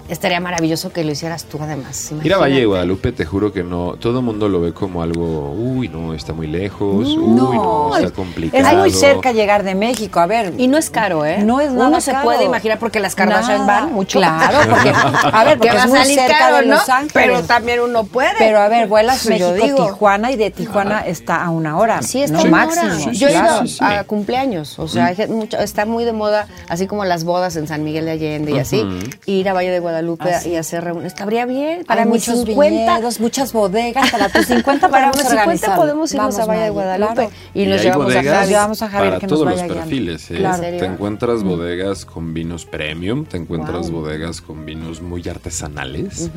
[0.09, 2.11] estaría maravilloso que lo hicieras tú además.
[2.23, 2.65] Ir a Valle de Imagínate.
[2.65, 6.33] Guadalupe, te juro que no, todo el mundo lo ve como algo, uy, no, está
[6.33, 8.67] muy lejos, uy, No, está es- complicado.
[8.67, 10.19] Es muy cerca llegar de México.
[10.19, 10.53] A ver.
[10.57, 11.39] Y no es caro, ¿eh?
[11.43, 12.23] No es nada Uno se caro.
[12.23, 13.81] puede imaginar porque las Kardashian Nada.
[13.81, 14.19] van mucho.
[14.19, 14.89] Claro, porque,
[15.33, 16.75] a ver, porque va es muy salir cerca caro, de ¿no?
[16.75, 17.11] Los Ángeles.
[17.13, 18.29] Pero también uno puede.
[18.37, 19.85] Pero a ver, vuelas yo México, digo.
[19.87, 22.01] Tijuana y de Tijuana está a una hora.
[22.01, 22.93] Sí, está no máximo.
[22.95, 23.77] Sí, Yo he sí, ido sí, sí.
[23.83, 27.83] a cumpleaños, o sea, mucho- está muy de moda, así como las bodas en San
[27.83, 28.85] Miguel de Allende y así,
[29.25, 29.96] ir a Valle de Guadalupe
[30.35, 30.49] Así.
[30.51, 31.13] y hacer reuniones.
[31.13, 34.11] Estaría bien, para Hay mis muchos 50, viñedos, muchas bodegas.
[34.11, 35.75] Para tus 50 para mis 50 organizarlo.
[35.75, 37.31] podemos irnos Vamos, a Valle de Guadalupe claro.
[37.53, 38.47] y nos hay llevamos a Javi.
[38.47, 40.31] Llevamos a Javier para que nos todos vaya los perfiles.
[40.31, 40.35] ¿eh?
[40.37, 40.61] Claro.
[40.63, 46.29] Te encuentras bodegas con vinos premium, te encuentras bodegas con vinos muy artesanales,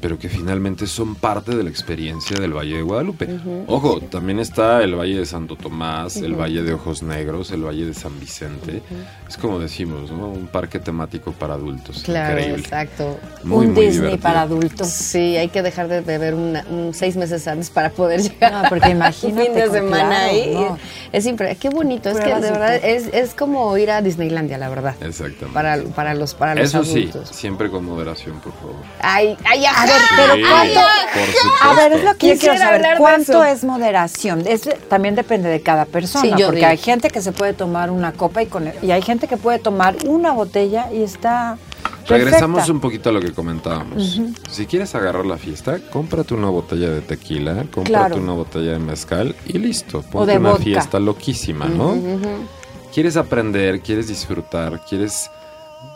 [0.00, 3.28] pero que finalmente son parte de la experiencia del Valle de Guadalupe.
[3.66, 7.86] Ojo, también está el Valle de Santo Tomás, el Valle de Ojos Negros, el Valle
[7.86, 8.82] de San Vicente.
[9.28, 10.28] Es como decimos, ¿no?
[10.28, 12.02] Un parque temático para adultos.
[12.04, 12.62] Claro, Increíble.
[12.62, 13.03] exacto.
[13.42, 14.22] Muy, un muy Disney divertido.
[14.22, 14.88] para adultos.
[14.88, 18.52] Sí, hay que dejar de beber una- un seis meses antes para poder llegar.
[18.52, 20.50] No, porque un imagínate fin de semana claro, ahí.
[20.54, 20.78] no.
[21.12, 24.68] Es impre- Qué bonito, es que de verdad es, es como ir a Disneylandia, la
[24.68, 24.94] verdad.
[25.00, 25.46] Exactamente.
[25.52, 27.28] Para, para los, para los Eso sí, adultos.
[27.36, 28.76] siempre con moderación, por favor.
[29.00, 30.14] Ay, ay, A ver, ajá.
[30.16, 30.80] pero Sí, ¿cuánto?
[31.62, 32.74] A ver, es lo que yo quiero saber.
[32.74, 34.44] hablar de ¿Cuánto es moderación?
[34.46, 36.22] Es, también depende de cada persona.
[36.24, 36.70] Sí, yo porque digo.
[36.70, 39.58] hay gente que se puede tomar una copa y, con, y hay gente que puede
[39.58, 41.56] tomar una botella y está.
[42.06, 42.72] Regresamos perfecta.
[42.72, 44.20] un poquito a lo que comentábamos.
[44.50, 48.16] Si quieres agarrar la fiesta, cómprate una botella de tequila, cómprate Claro.
[48.16, 49.98] una botella de mezcal y listo.
[49.98, 50.64] O Ponte de una vodka.
[50.64, 51.94] fiesta loquísima, ¿no?
[52.92, 55.30] Quieres aprender, quieres disfrutar, quieres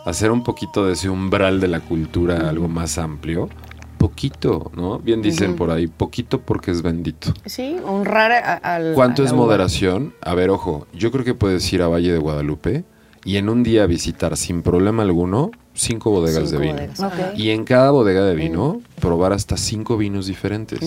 [0.05, 3.49] hacer un poquito de ese umbral de la cultura algo más amplio.
[3.97, 4.99] Poquito, ¿no?
[4.99, 7.33] Bien dicen por ahí, poquito porque es bendito.
[7.45, 8.93] Sí, honrar a- al.
[8.93, 10.13] ¿Cuánto a es moderación?
[10.21, 12.85] A ver, ojo, yo creo que puedes ir a Valle de Guadalupe
[13.25, 16.79] y en un día visitar sin problema alguno cinco bodegas Cinco de vino.
[16.97, 17.39] bodegas.
[17.39, 20.79] Y en cada bodega de vino probar hasta cinco vinos diferentes.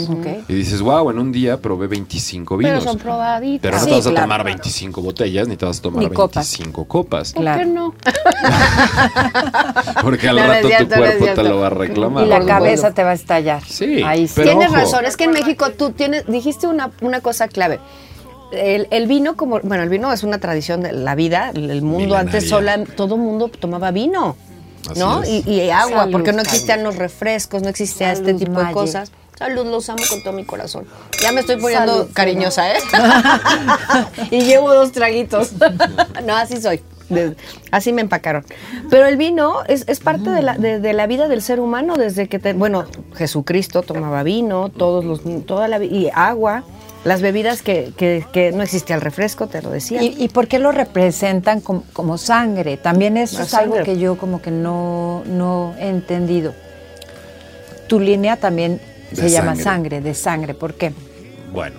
[0.48, 2.85] Y dices, wow, en un día probé 25 Pero vinos.
[2.85, 3.62] son probaditas.
[3.62, 4.24] Pero no Sí, te vas a claro.
[4.26, 6.50] tomar 25 botellas ni te vas a tomar Ni copas.
[6.50, 7.33] 25 copas.
[7.33, 7.61] ¿Por Claro.
[7.61, 7.94] qué no?
[10.02, 12.26] Porque al No, rato cierto, tu no cuerpo te lo va a reclamar.
[12.26, 13.62] Y la Por cabeza te va a estallar.
[13.64, 14.35] Sí, Ahí sí.
[14.37, 14.76] pero Tienes ojo.
[14.76, 17.81] razón, es que en México tú tienes, dijiste una, una cosa clave.
[18.52, 22.16] El, el vino, como, bueno, el vino es una tradición de la vida, el mundo
[22.16, 24.37] antes sola, todo mundo tomaba vino,
[24.90, 25.25] Así ¿no?
[25.25, 26.49] Y, y agua, Salud, porque no salud.
[26.53, 29.12] existían los refrescos, no existía este tipo de cosas.
[29.38, 30.87] Salud, los amo con todo mi corazón.
[31.21, 32.79] Ya me estoy poniendo Salud, cariñosa, ¿eh?
[34.31, 35.53] y llevo dos traguitos.
[36.27, 36.81] no, así soy.
[37.09, 37.37] De-
[37.71, 38.45] así me empacaron.
[38.88, 41.97] Pero el vino es, es parte de la, de, de la vida del ser humano
[41.97, 42.85] desde que, te- bueno,
[43.16, 46.64] Jesucristo tomaba vino, todos los, toda la, y agua,
[47.05, 50.03] las bebidas que, que, que no existía el refresco, te lo decía.
[50.03, 52.77] ¿Y, y por qué lo representan como, como sangre?
[52.77, 53.93] También eso La es algo sangre.
[53.93, 56.55] que yo como que no, no he entendido.
[57.88, 58.81] Tu línea también
[59.12, 59.65] se llama sangre.
[59.65, 60.55] sangre, de sangre.
[60.55, 60.93] ¿Por qué?
[61.53, 61.77] Bueno,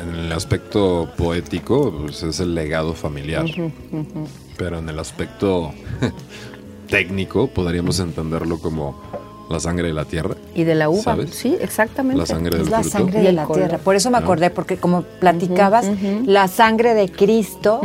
[0.00, 3.44] en el aspecto poético, pues es el legado familiar.
[4.56, 5.72] Pero en el aspecto
[6.88, 9.00] técnico, podríamos entenderlo como
[9.52, 10.34] la sangre de la tierra.
[10.54, 11.30] Y de la uva, ¿Sabes?
[11.34, 12.18] sí, exactamente.
[12.18, 12.98] La sangre del Es la fruto.
[12.98, 13.78] sangre de la tierra.
[13.78, 14.24] Por eso me ¿No?
[14.24, 15.86] acordé, porque como platicabas,
[16.26, 17.80] la sangre de Cristo,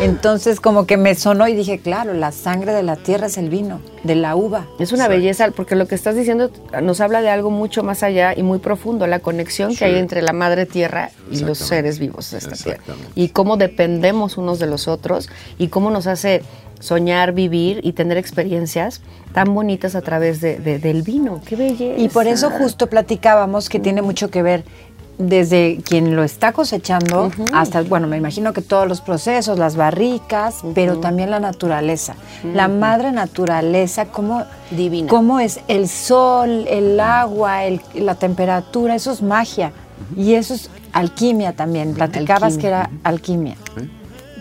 [0.00, 3.48] entonces como que me sonó y dije, claro, la sangre de la tierra es el
[3.50, 4.66] vino, de la uva.
[4.78, 6.50] Es una belleza, porque lo que estás diciendo
[6.82, 9.78] nos habla de algo mucho más allá y muy profundo, la conexión Sí.
[9.78, 12.82] que hay entre la madre tierra y los seres vivos de esta tierra.
[13.14, 15.28] Y cómo dependemos unos de los otros
[15.58, 16.42] y cómo nos hace
[16.80, 19.00] soñar, vivir y tener experiencias
[19.32, 21.40] tan bonitas a través de, de- del vino.
[21.44, 22.00] ¡Qué belleza!
[22.00, 24.64] Y por eso justo platicábamos que tiene mucho que ver
[25.18, 30.60] desde quien lo está cosechando hasta, bueno, me imagino que todos los procesos, las barricas,
[30.76, 32.14] pero también la naturaleza.
[32.54, 35.08] La madre naturaleza, cómo, Divina.
[35.08, 39.72] cómo es el sol, el agua, el- la temperatura, eso es magia.
[40.16, 41.94] Y eso es alquimia también.
[41.94, 42.60] Platicabas Alquimia.
[42.60, 43.56] que era alquimia.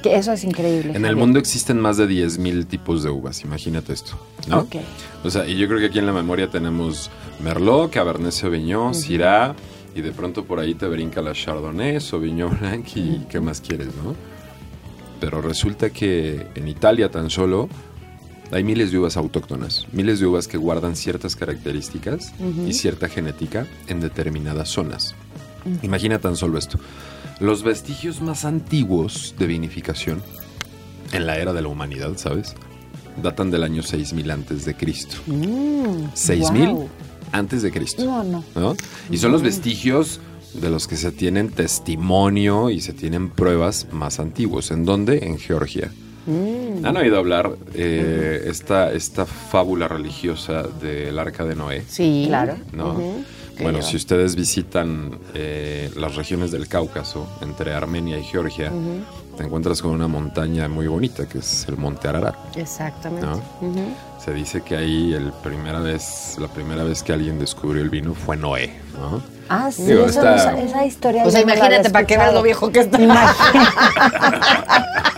[0.02, 0.90] Que eso es increíble.
[0.92, 1.16] En el Javier.
[1.16, 4.18] mundo existen más de 10.000 tipos de uvas, imagínate esto.
[4.48, 4.60] ¿no?
[4.60, 4.76] Ok.
[5.24, 7.10] O sea, y yo creo que aquí en la memoria tenemos
[7.44, 9.56] Merlot, Cabernet Sauvignon, Syrah,
[9.96, 13.88] y de pronto por ahí te brinca la Chardonnay, Sauvignon Blanc y qué más quieres,
[13.88, 14.16] ¿no?
[15.20, 17.68] Pero resulta que en Italia tan solo
[18.52, 22.34] hay miles de uvas autóctonas, miles de uvas que guardan ciertas características
[22.68, 25.16] y cierta genética en determinadas zonas.
[25.82, 26.80] Imagina tan solo esto.
[27.40, 30.24] Los vestigios más antiguos de vinificación
[31.12, 32.56] en la era de la humanidad, ¿sabes?
[33.22, 35.18] Datan del año 6000 antes de Cristo.
[36.14, 36.90] 6000 wow.
[37.32, 38.04] antes de Cristo.
[38.04, 38.44] No, no.
[38.56, 38.76] ¿no?
[39.12, 40.20] Y son los vestigios
[40.54, 44.72] de los que se tienen testimonio y se tienen pruebas más antiguos.
[44.72, 45.20] ¿En dónde?
[45.26, 45.92] En Georgia.
[46.28, 51.84] ¿Han oído hablar eh, esta, esta fábula religiosa del arca de Noé?
[51.88, 52.26] Sí.
[52.28, 52.56] Claro.
[52.74, 53.00] ¿no?
[53.60, 58.72] Bueno, si ustedes visitan eh, las regiones del Cáucaso, entre Armenia y Georgia,
[59.36, 62.36] te encuentras con una montaña muy bonita, que es el Monte Ararat.
[62.56, 63.28] Exactamente.
[64.24, 68.14] Se dice que ahí el primera vez, la primera vez que alguien descubrió el vino
[68.14, 69.22] fue Noé, ¿no?
[69.50, 71.26] Ah, sí, Digo, esa historia.
[71.26, 72.98] O sea, imagínate para que veas lo viejo que está.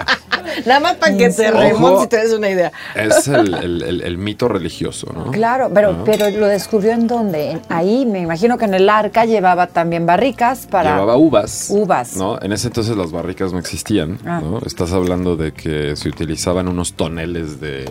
[0.65, 2.71] Nada más para que te remontes y te des una idea.
[2.95, 5.31] Es el, el- el- el mito religioso, ¿no?
[5.31, 6.03] Claro, pero, ¿No?
[6.03, 7.51] pero lo descubrió en dónde?
[7.51, 10.93] En- ahí me imagino que en el arca llevaba también barricas para.
[10.93, 11.67] Llevaba uvas.
[11.69, 12.15] Uvas.
[12.17, 12.39] ¿no?
[12.41, 14.41] En ese entonces las barricas no existían, Ah.
[14.43, 14.59] ¿no?
[14.65, 17.85] Estás hablando de que se utilizaban unos toneles de,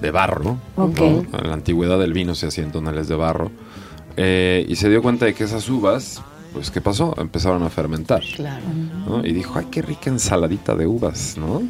[0.00, 0.58] de barro.
[0.76, 1.00] Ok.
[1.00, 1.38] ¿no?
[1.38, 3.50] En la antigüedad del vino se hacían toneles de barro.
[4.16, 6.20] Eh, y se dio cuenta de que esas uvas,
[6.52, 7.14] pues, ¿qué pasó?
[7.18, 8.22] Empezaron a fermentar.
[8.36, 8.64] Claro.
[9.06, 9.24] ¿no?
[9.26, 11.62] Y dijo, ay, qué rica ensaladita de uvas, ¿no?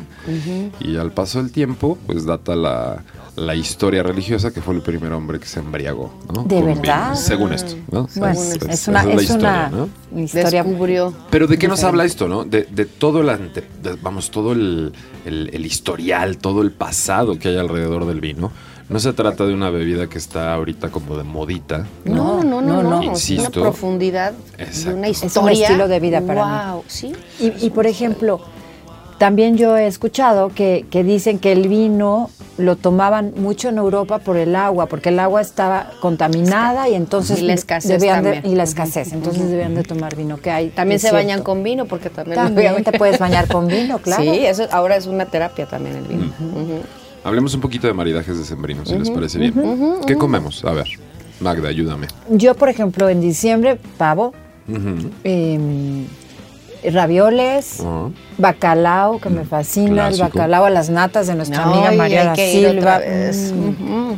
[0.80, 3.02] Y al paso del tiempo, pues data la,
[3.36, 6.44] la historia religiosa que fue el primer hombre que se embriagó, ¿no?
[6.44, 7.10] ¿De Con verdad?
[7.10, 8.08] vino, según esto, ¿no?
[8.16, 9.88] Bueno, Es- es, es- una, es la es una historia, ¿no?
[10.22, 10.62] historia.
[10.64, 11.14] Descubrió.
[11.30, 12.44] Pero ¿de qué nos habla esto, no?
[12.44, 14.92] De, de todo el ante, de- vamos, todo el,
[15.24, 18.50] el- el historial, todo el pasado que hay alrededor del vino.
[18.90, 21.86] No se trata de una bebida que está ahorita como de modita.
[22.04, 22.90] No, no, no, no, no.
[22.90, 22.96] no.
[22.98, 23.60] Es una Insisto.
[23.62, 25.66] profundidad de una Es un historia.
[25.68, 26.72] estilo de vida para mí.
[26.72, 27.12] Wow, sí.
[27.38, 28.40] Y, y, por ejemplo,
[29.18, 34.18] también yo he escuchado que, que dicen que el vino lo tomaban mucho en Europa
[34.18, 38.32] por el agua, porque el agua estaba contaminada y entonces Y la escasez debían de-
[38.32, 38.52] también.
[38.52, 40.68] y la escasez, entonces debían de tomar vino que hay.
[40.70, 41.16] También se cierto.
[41.16, 44.22] bañan con vino porque también, También te puedes bañar con vino, claro.
[44.22, 46.24] Sí, eso ahora es una terapia también el vino.
[46.26, 46.80] Ujú.
[47.24, 49.54] Hablemos un poquito de maridajes de sembrino, si les parece bien.
[50.06, 50.64] ¿Qué comemos?
[50.64, 50.86] A ver,
[51.40, 52.06] Magda, ayúdame.
[52.30, 54.32] Yo, por ejemplo, en diciembre, pavo,
[55.24, 56.04] eh,
[56.90, 58.10] ravioles, Ajá.
[58.38, 63.00] bacalao, que me fascina, el bacalao a las natas de nuestra amiga María Silva.
[63.00, 64.14] Mm.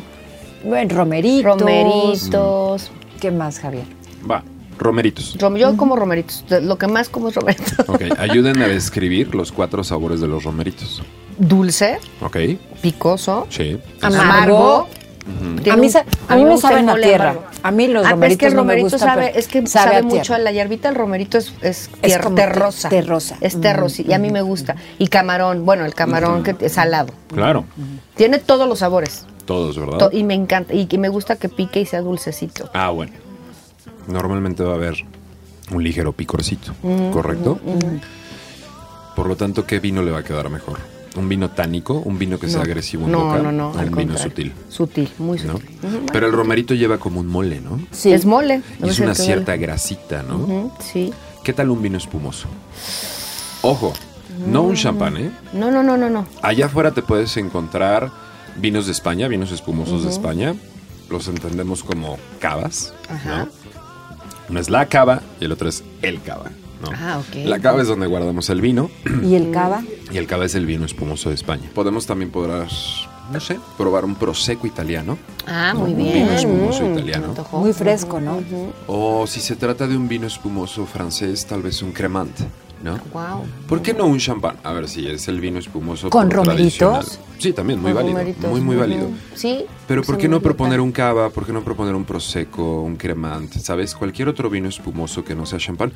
[0.69, 1.59] Bueno, romeritos.
[1.59, 2.91] Romeritos.
[3.19, 3.83] ¿Qué más, Javier?
[4.29, 4.43] Va,
[4.79, 5.37] romeritos.
[5.37, 6.45] Rom- Yo como romeritos.
[6.61, 7.73] Lo que más como es romeritos.
[7.89, 11.03] Ok, ayúdenme a describir los cuatro sabores de los romeritos.
[11.37, 11.99] Dulce,
[12.81, 13.79] picoso, sí.
[14.01, 14.87] amargo.
[15.71, 15.87] A mí,
[16.27, 17.29] a mí me gusta saben a tierra.
[17.29, 17.45] amargo.
[17.63, 19.39] A mí los Ah, pero es que el romeritos no me romerito gustan, sabe, pero
[19.39, 20.35] es que sabe sabe, a mucho tierra.
[20.35, 22.89] a la hierbita, el romerito es, es, Es terrosa.
[22.89, 23.37] terrosa.
[23.39, 24.01] Es terrosa.
[24.05, 24.75] Y a mí me gusta.
[24.99, 27.13] Y camarón, bueno, el camarón que es salado.
[27.33, 27.63] Claro,
[28.15, 29.25] Tiene todos los sabores.
[29.45, 29.97] todos, ¿verdad?
[29.97, 30.73] To- y me encanta.
[30.73, 32.69] Y que me gusta que pique y sea dulcecito.
[32.73, 33.13] Ah, bueno.
[34.07, 34.95] Normalmente va a haber
[35.71, 36.73] un ligero picorcito,
[37.13, 37.59] ¿correcto?
[39.15, 40.79] Por lo tanto, ¿qué vino le va a quedar mejor?
[41.15, 41.93] ¿Un vino tánico?
[41.99, 42.63] ¿Un vino que sea No.
[42.63, 43.37] agresivo en no, boca?
[43.39, 44.23] no, no, ¿O al un vino contrario.
[44.23, 44.53] sutil?
[44.69, 45.53] Sutil, muy ¿no?
[45.53, 45.69] sutil.
[46.11, 47.79] Pero el romerito lleva como un mole, ¿no?
[47.91, 48.11] Sí.
[48.11, 48.61] Es mole.
[48.83, 49.61] Y es una cierta mole.
[49.61, 50.75] grasita, ¿no?
[50.79, 51.13] Sí.
[51.43, 52.47] ¿Qué tal un vino espumoso?
[53.61, 53.93] Ojo,
[54.47, 54.67] no Mm.
[54.67, 55.31] un champán, ¿eh?
[55.53, 56.25] No, no, no, no, no.
[56.41, 58.11] Allá afuera te puedes encontrar
[58.57, 60.55] vinos de España, vinos espumosos de España.
[61.09, 63.45] Los entendemos como cavas, Ajá.
[63.45, 63.49] ¿no?
[64.49, 66.49] Uno es la cava y el otro es el cava,
[66.83, 66.89] ¿no?
[66.95, 67.45] Ah, ok.
[67.45, 68.89] La cava es donde guardamos el vino
[69.23, 69.83] ¿Y el cava?
[70.11, 71.69] y el cava es el vino espumoso de España.
[71.73, 75.17] Podemos también podrás, no sé, probar un prosecco italiano.
[75.47, 76.13] Ah, muy Un bien.
[76.13, 77.33] vino espumoso Mm, italiano.
[77.53, 78.41] Muy fresco, ¿no?
[78.87, 82.37] O si se trata de un vino espumoso francés, tal vez un cremant,
[82.83, 82.99] ¿no?
[83.13, 83.45] Wow.
[83.67, 84.57] ¿Por qué no un champán?
[84.63, 87.19] A ver si es el vino espumoso ¿Con por romeritos?
[87.39, 88.17] Sí, también, muy Con válido.
[88.19, 88.49] romeritos.
[88.51, 89.07] Muy, muy válido.
[89.35, 89.65] Sí.
[89.87, 91.29] Pero ¿por se qué no proponer un cava?
[91.29, 93.51] ¿Por qué no proponer un prosecco, un cremant?
[93.57, 93.95] ¿Sabes?
[93.95, 95.91] Cualquier otro vino espumoso que no sea champán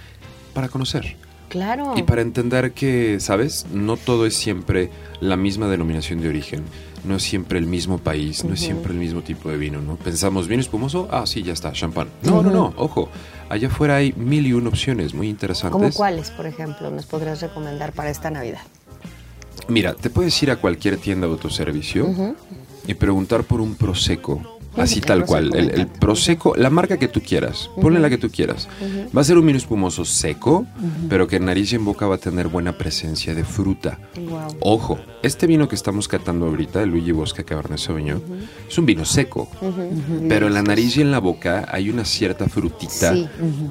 [0.57, 1.17] para conocer.
[1.49, 1.93] Claro.
[1.95, 3.67] Y para entender que, ¿sabes?
[3.71, 4.89] No todo es siempre
[5.19, 6.63] la misma denominación de origen.
[7.03, 9.97] No es siempre el mismo país, no es siempre el mismo tipo de vino, ¿no?
[9.97, 11.07] Pensamos, ¿vino espumoso?
[11.11, 12.07] Ah, sí, ya está, champán.
[12.23, 13.07] No, no, no, ojo.
[13.49, 15.73] Allá afuera hay mil y una opciones muy interesantes.
[15.73, 18.61] ¿Cómo cuáles, por ejemplo, nos podrías recomendar para esta Navidad?
[19.67, 22.35] Mira, te puedes ir a cualquier tienda de autoservicio
[22.87, 25.51] y preguntar por un prosecco Así tal cual.
[25.55, 28.67] El, el Prosecco, la marca que tú quieras, ponle la que tú quieras.
[29.15, 30.65] Va a ser un vino espumoso seco,
[31.09, 33.99] pero que en nariz y en boca va a tener buena presencia de fruta.
[34.15, 34.39] Wow.
[34.61, 38.21] Ojo, este vino que estamos catando ahorita, el Luigi Bosca Cabernet Sauvignon,
[38.69, 39.47] es un vino seco,
[40.29, 43.27] pero en la nariz y en la boca hay una cierta frutita Sí.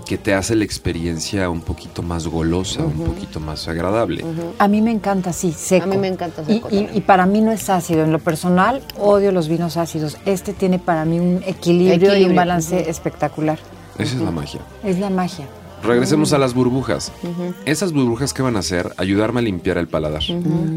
[0.07, 4.25] que te hace la experiencia un poquito más golosa, un poquito más agradable.
[4.59, 5.85] A mí me encanta así, seco.
[5.85, 6.97] A mí me encanta Y- seco Y, también.
[6.97, 8.05] y para mí no es ácido.
[8.05, 10.17] En lo personal, odio los vinos ácidos.
[10.27, 13.59] Este tiene para mí un equilibrio, y un balance espectacular.
[13.99, 14.61] Esa es la magia.
[14.85, 15.47] Es la magia.
[15.83, 17.13] Regresemos a las burbujas.
[17.65, 20.23] Esas burbujas que van a hacer, ayudarme a limpiar el paladar,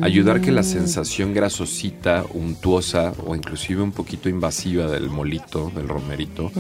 [0.02, 6.52] ayudar que la sensación grasosita, untuosa o inclusive un poquito invasiva del molito, del romerito,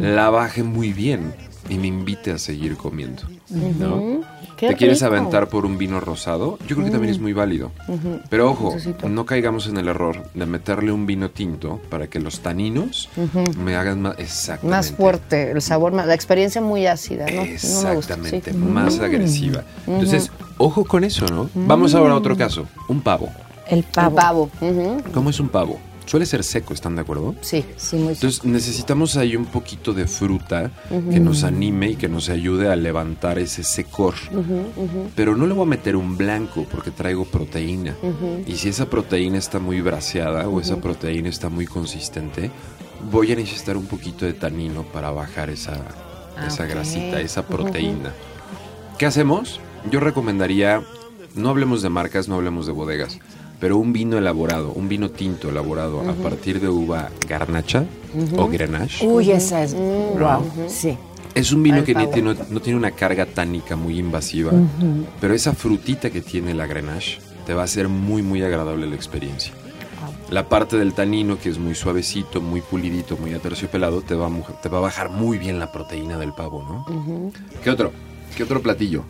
[0.00, 1.34] la baje muy bien
[1.68, 3.22] y me invite a seguir comiendo.
[3.50, 4.20] ¿no?
[4.56, 5.14] Qué ¿Te quieres rico.
[5.14, 6.58] aventar por un vino rosado?
[6.66, 7.70] Yo creo que también es muy válido.
[8.28, 9.08] Pero ojo, Necesito.
[9.08, 13.08] no caigamos en el error de meterle un vino tinto para que los taninos
[13.56, 17.32] me hagan más exactamente Más fuerte, el sabor, más, la experiencia muy ácida, ¿no?
[17.36, 17.92] No me gusta.
[18.14, 18.56] Exactamente, sí.
[18.58, 19.62] más agresiva.
[19.86, 21.48] Entonces, ojo con eso, ¿no?
[21.54, 23.28] Vamos ahora a otro caso, un pavo.
[23.68, 24.50] El El pavo.
[25.14, 25.78] ¿Cómo es un pavo?
[26.08, 27.34] Suele ser seco, ¿están de acuerdo?
[27.42, 27.62] Sí.
[27.76, 32.30] Sí, muy Entonces necesitamos ahí un poquito de fruta que nos anime y que nos
[32.30, 34.14] ayude a levantar ese secor.
[35.14, 37.94] Pero no le voy a meter un blanco porque traigo proteína.
[38.46, 42.50] Y si esa proteína está muy braseada o esa proteína está muy consistente,
[43.10, 45.76] voy a necesitar un poquito de tanino para bajar esa,
[46.46, 46.70] esa ok.
[46.70, 48.14] grasita, esa proteína.
[48.96, 49.60] ¿Qué hacemos?
[49.90, 50.82] Yo recomendaría,
[51.34, 53.18] no hablemos de marcas, no hablemos de bodegas,
[53.60, 57.84] pero un vino elaborado, un vino tinto elaborado a partir de uva garnacha
[58.36, 59.06] o grenache.
[59.06, 59.74] Uy, esa es.
[59.74, 60.68] Wow.
[60.68, 60.96] Sí.
[61.34, 62.10] Es un vino que ni pavo.
[62.14, 64.52] tiene- no tiene una carga tánica muy invasiva,
[65.20, 68.94] pero esa frutita que tiene la grenache te va a hacer muy, muy agradable la
[68.96, 69.52] experiencia.
[70.30, 74.60] La parte del tanino, que es muy suavecito, muy pulidito, muy aterciopelado, te va a,
[74.62, 77.32] te va a bajar muy bien la proteína del pavo, ¿no?
[77.64, 77.92] ¿Qué otro?
[78.36, 79.04] ¿Qué otro platillo?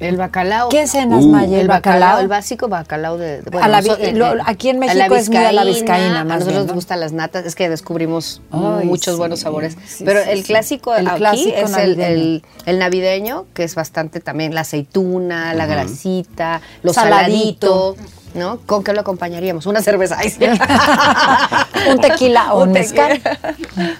[0.00, 0.68] El bacalao.
[0.68, 1.28] ¿Qué cenas, Uh.
[1.28, 1.54] Maya?
[1.56, 2.20] El El bacalao, bacalao.
[2.22, 3.42] el básico bacalao de...
[3.42, 6.20] de- A la eh, lo- aquí en a la México es muy a la vizcaína,
[6.20, 6.74] a nosotros bien, nos ¿no?
[6.74, 9.18] gustan las natas, es que descubrimos Ay, muchos sí.
[9.18, 9.76] buenos sabores.
[9.86, 10.44] Sí, Pero sí, el sí.
[10.44, 12.04] clásico El aquí clásico es el, navideño.
[12.06, 17.94] el- el navideño, que es bastante también la aceituna, la grasita, lo Saladito.
[17.94, 18.18] saladito.
[18.34, 18.58] ¿No?
[18.64, 19.66] ¿Con qué lo acompañaríamos?
[19.66, 20.16] Una cerveza.
[20.18, 20.38] Ay, sí.
[21.90, 23.20] un tequila o un Un mezcal.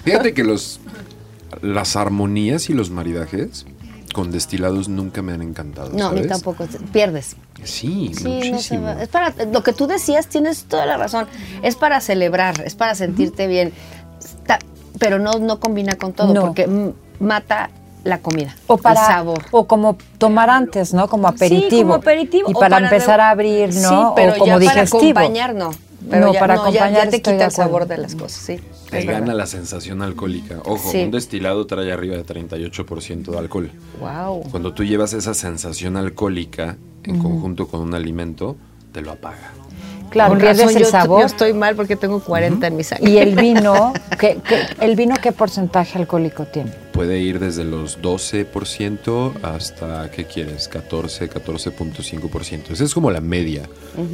[0.03, 0.79] Fíjate que los
[1.61, 3.65] las armonías y los maridajes
[4.13, 5.89] con destilados nunca me han encantado.
[5.91, 6.31] No, a mí ¿sabes?
[6.31, 6.65] tampoco.
[6.93, 7.35] Pierdes.
[7.63, 8.89] Sí, Sí, muchísimo.
[8.91, 11.27] Es para lo que tú decías, tienes toda la razón.
[11.63, 13.73] Es para celebrar, es para sentirte bien.
[14.23, 14.59] Está-
[14.99, 16.41] pero no, no combina con todo, No.
[16.41, 16.69] porque
[17.19, 17.69] mata
[18.03, 19.43] la comida, O para el sabor.
[19.51, 21.07] o como tomar antes, ¿no?
[21.09, 21.69] Como aperitivo.
[21.69, 22.49] Sí, como aperitivo.
[22.49, 23.89] Y o para, de- empezar a abrir, ¿no?
[23.89, 25.13] Sí, pero o como ya digestivo.
[25.13, 25.71] para acompañar, no.
[26.09, 28.41] Pero No, ya, para no, ya- ya, acompañar te quita el sabor de las cosas,
[28.41, 28.59] sí.
[28.89, 29.35] Te es gana verdad.
[29.35, 30.59] la sensación alcohólica.
[30.65, 31.03] Ojo, Sí.
[31.03, 33.71] un destilado trae arriba de 38% de alcohol.
[33.99, 34.43] Wow.
[34.51, 38.55] Cuando tú llevas esa sensación alcohólica en conjunto con un alimento,
[38.91, 39.51] te lo apaga.
[40.11, 41.21] Claro, pierdes el yo, sabor.
[41.21, 43.09] yo estoy mal porque tengo 40 en mi sangre.
[43.09, 46.71] Y el vino, ¿qué, qué- el vino qué porcentaje alcohólico tiene?
[46.91, 50.67] Puede ir desde los 12% hasta, ¿qué quieres?
[50.67, 52.71] 14, 14.5%.
[52.73, 53.63] Esa es como la media,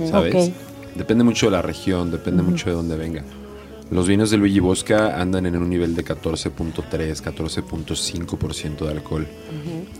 [0.09, 0.49] ¿sabes?
[0.49, 0.53] Ok.
[0.99, 3.23] Depende mucho de la región, depende mucho de dónde venga.
[3.89, 6.83] Los vinos de Luigi Bosca andan en un nivel de 14.3,
[7.23, 9.25] 14.5% de alcohol.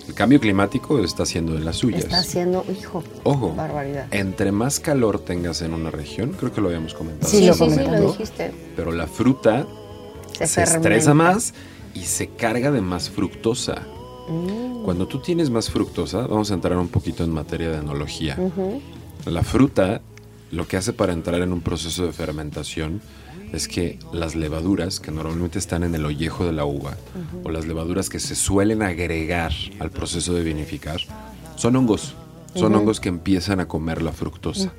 [0.07, 2.03] El cambio climático está haciendo de las suyas.
[2.03, 4.07] Está haciendo, hijo, Ojo, barbaridad.
[4.11, 7.31] entre más calor tengas en una región, creo que lo habíamos comentado.
[7.31, 8.51] Sí, lo sí, lo dijiste.
[8.75, 9.65] Pero la fruta
[10.33, 11.53] Se, se, estresa más
[11.93, 13.87] y se carga de más fructosa.
[14.27, 14.83] Mm.
[14.83, 18.37] Cuando tú tienes más fructosa, vamos a entrar un poquito en materia de enología.
[19.25, 20.01] La fruta
[20.51, 23.01] lo que hace para entrar en un proceso de fermentación
[23.51, 26.97] es que las levaduras que normalmente están en el ollejo de la uva
[27.43, 31.01] o las levaduras que se suelen agregar al proceso de vinificar
[31.55, 32.15] son hongos.
[32.55, 34.71] Son hongos que empiezan a comer la fructosa,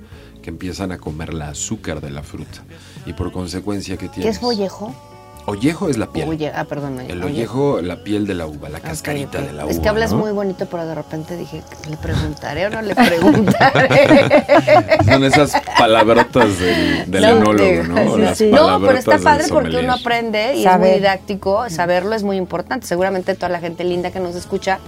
[0.43, 2.65] que empiezan a comer la azúcar de la fruta.
[3.07, 4.37] Y por consecuencia, ¿qué ¿Qué tienes?
[4.37, 4.95] es mollejo?
[5.51, 6.29] Ollejo es la piel.
[6.29, 7.01] Oye, ah, perdón.
[7.01, 9.73] El ollejo, la piel de la uva, la cascarita de la uva.
[9.73, 10.19] Es que hablas ¿no?
[10.19, 14.45] muy bonito, pero de repente dije, ¿le preguntaré o no le preguntaré?
[15.05, 18.15] Son esas palabrotas del, del No, enólogo, ¿no?
[18.15, 18.51] sí, Las sí.
[18.51, 21.69] No, pero está padre porque uno aprende y es muy didáctico.
[21.69, 22.87] Saberlo es muy importante.
[22.87, 24.79] Seguramente toda la gente linda que nos escucha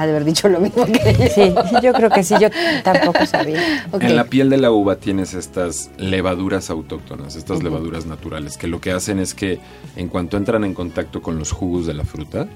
[0.00, 1.26] ha de haber dicho lo mismo que yo.
[1.34, 2.48] Sí, yo creo que sí, yo
[2.82, 3.84] tampoco sabía.
[4.00, 8.80] En la piel de la uva tienes estas levaduras autóctonas, estas levaduras naturales, que lo
[8.80, 9.60] que hacen es que
[9.96, 12.48] en cuanto entran en contacto con los jugos de la fruta,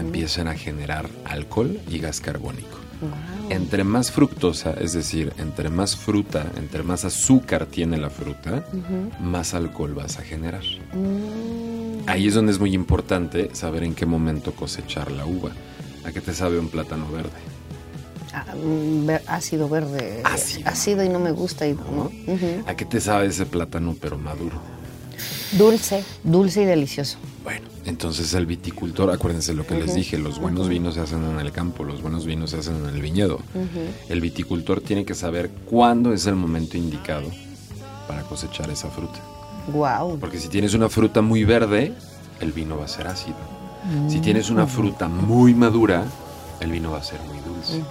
[0.00, 2.78] empiezan a generar alcohol y gas carbónico.
[3.48, 8.64] Entre más fructosa, es decir, entre más fruta, entre más azúcar tiene la fruta,
[9.20, 10.62] más alcohol vas a generar.
[12.06, 15.50] Ahí es donde es muy importante saber en qué momento cosechar la uva.
[16.04, 17.30] ¿A qué te sabe un plátano verde?
[18.32, 18.44] Ah,
[19.04, 20.20] ver- ácido verde.
[20.24, 20.68] Ácido.
[20.68, 21.66] Ácido y no me gusta.
[21.66, 22.10] Y, ¿no?
[22.66, 24.60] ¿A qué te sabe ese plátano pero maduro?
[25.52, 26.04] Dulce.
[26.22, 27.18] Dulce y delicioso.
[27.42, 31.40] Bueno, entonces el viticultor, acuérdense lo que les dije, los buenos vinos se hacen en
[31.40, 33.40] el campo, los buenos vinos se hacen en el viñedo.
[34.08, 37.28] El viticultor tiene que saber cuándo es el momento indicado
[38.06, 39.18] para cosechar esa fruta.
[39.72, 40.18] Wow.
[40.18, 41.92] Porque si tienes una fruta muy verde,
[42.40, 43.36] el vino va a ser ácido.
[44.08, 46.04] Si tienes una fruta muy madura,
[46.60, 47.82] el vino va a ser muy dulce.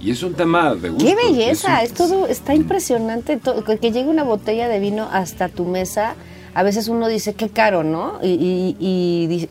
[0.00, 1.04] Y es un tema de gusto.
[1.06, 1.82] ¡Qué belleza!
[1.82, 3.38] Es todo, está impresionante.
[3.38, 6.14] to- que que llegue una botella de vino hasta tu mesa.
[6.54, 8.18] A veces uno dice, qué caro, ¿no?
[8.22, 9.48] Y, y- y di-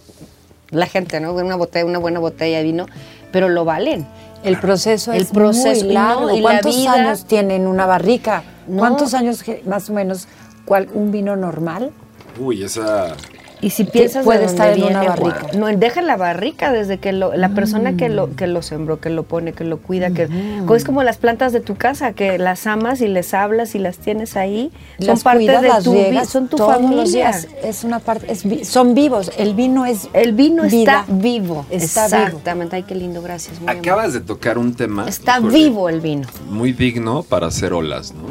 [0.71, 1.33] la gente, ¿no?
[1.33, 2.85] Una botella, una buena botella de vino,
[3.31, 4.05] pero lo valen.
[4.43, 6.29] El proceso El es proceso, muy y no, largo.
[6.31, 8.43] y la ¿Cuántos vida- años tiene en una barrica?
[8.67, 8.77] No.
[8.77, 10.27] ¿Cuántos años más o menos
[10.65, 11.91] cuál, un vino normal?
[12.39, 13.15] Uy, esa...
[13.61, 15.47] Y si piensas puede de estar en una barrica.
[15.57, 18.13] No, deja la barrica desde que lo- la persona que Mm.
[18.13, 20.27] lo que lo sembró, que lo pone, que lo cuida, que
[20.75, 23.97] es como las plantas de tu casa, que las amas y les hablas y las
[23.97, 26.95] tienes ahí, son Las parte cuidas, de las tu vi- riegas son tu todos familia.
[26.97, 27.47] los días.
[27.63, 29.31] Es una parte, es vi- son vivos.
[29.37, 31.01] El vino es El vino vida.
[31.01, 31.65] está vivo.
[31.69, 32.17] Está vivo.
[32.27, 32.75] Exactamente.
[32.75, 33.59] Ay, qué lindo, gracias.
[33.61, 35.07] muy Acabas de tocar un tema...
[35.07, 36.27] Está híjole, vivo el vino.
[36.49, 38.25] Muy digno para hacer olas, ¿no?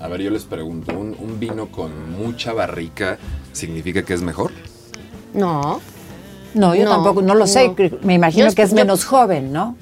[0.00, 3.18] A ver, yo les pregunto, ¿un, un vino con mucha barrica
[3.56, 4.52] significa que es mejor?
[5.34, 5.80] No.
[6.54, 7.68] No, yo No, tampoco, no lo sé.
[7.68, 7.74] no.
[8.02, 9.76] Me imagino Yo- que es yo- menos joven, ¿no?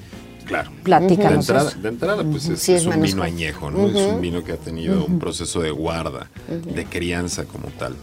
[0.45, 0.69] Claro.
[0.69, 1.79] De Platícanos entrada, eso.
[1.79, 3.33] de entrada, pues es, Sí, es es un vino joven.
[3.33, 3.87] añejo, ¿no?
[3.87, 7.95] Es un vino que ha tenido un proceso de guarda, de crianza como tal.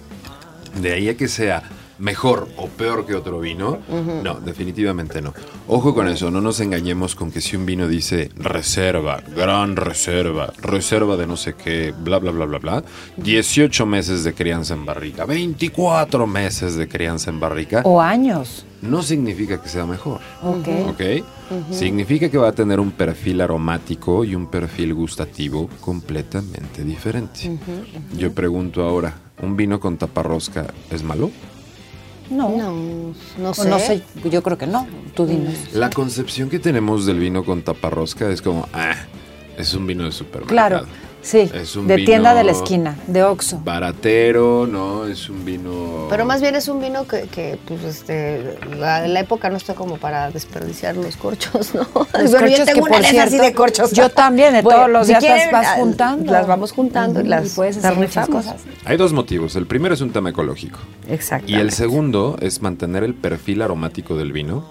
[0.80, 1.62] De ahí a que sea
[2.02, 3.78] mejor o peor que otro vino,
[4.24, 5.32] no, definitivamente no.
[5.68, 10.52] Ojo con eso, no nos engañemos con que si un vino dice reserva, gran reserva,
[10.60, 12.84] reserva de no sé qué, bla, bla, bla, bla, bla,
[13.18, 18.66] 18 meses de crianza en barrica, 24 meses de crianza en barrica, O años.
[18.82, 20.20] no significa que sea mejor.
[20.42, 20.68] Ok.
[20.88, 21.00] ¿Ok?
[21.70, 27.58] Significa que va a tener un perfil aromático y un perfil gustativo completamente diferente.
[28.16, 31.30] Yo pregunto ahora, ¿un vino con taparrosca es malo?
[32.32, 32.48] No.
[32.56, 32.72] No,
[33.38, 33.68] no O sé.
[33.68, 34.86] no sé, yo creo que no.
[35.14, 35.54] Tú dinos.
[35.72, 38.94] La concepción que tenemos del vino con taparrosca es como, ah,
[39.56, 40.48] es un vino de supermercado.
[40.48, 40.86] Claro,
[41.22, 41.50] sí.
[41.54, 43.60] Es un de tienda de la esquina, de Oxxo.
[43.64, 45.06] Baratero, ¿no?
[45.06, 46.06] Es un vino...
[46.10, 49.74] Pero más bien es un vino que, que, pues, este, la, la época no está
[49.74, 51.86] como para desperdiciar los corchos, ¿no?
[52.18, 53.92] Los Bueno, yo corchos tengo que, una por así cierto, de corchos.
[53.92, 56.32] yo también, de Bueno, todos los si días las vas ah, juntando.
[56.32, 58.56] Las vamos juntando y las y puedes hacer muchas cosas.
[58.84, 59.56] Hay dos motivos.
[59.56, 60.78] El primero es un tema ecológico.
[61.08, 61.50] Exacto.
[61.50, 64.64] Y el segundo es mantener el perfil aromático del vino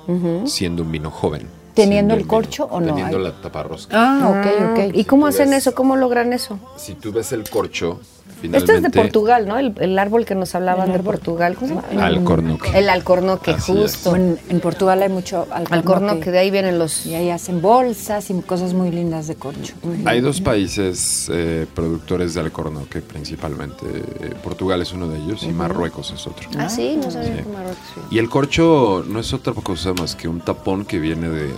[0.46, 1.61] siendo un vino joven.
[1.74, 2.88] ¿Teniendo el corcho o no?
[2.88, 3.96] Teniendo Hay- la taparrosca.
[3.98, 4.96] Ah, ok, ok.
[4.96, 5.76] ¿Y cómo hacen ves- eso?
[5.76, 6.60] ¿Cómo logran eso?
[6.78, 8.76] Si tú ves el corcho, Este finalmente...
[8.76, 9.58] es de Portugal, ¿no?
[9.58, 11.00] El, el árbol que nos hablaban de.
[11.00, 11.56] Portugal.
[11.56, 12.06] ¿Cómo se llama?
[12.08, 12.78] Alcornoque.
[12.78, 14.16] El alcornoque, Así justo.
[14.16, 15.74] En, en Portugal hay mucho alcornoque.
[15.76, 17.06] Alcornoque, de ahí vienen los...
[17.06, 19.74] Y ahí hacen bolsas y cosas muy lindas de corcho.
[20.06, 23.86] Hay dos países eh, productores de alcornoque principalmente.
[23.86, 26.50] Eh, Portugal es uno de ellos y Marruecos es otro.
[26.58, 27.44] Ah, sí, no sabía Sí.
[27.44, 27.78] que Marruecos.
[27.96, 28.02] sí.
[28.12, 31.52] Y el corcho no es otra cosa más que un tapón que viene de,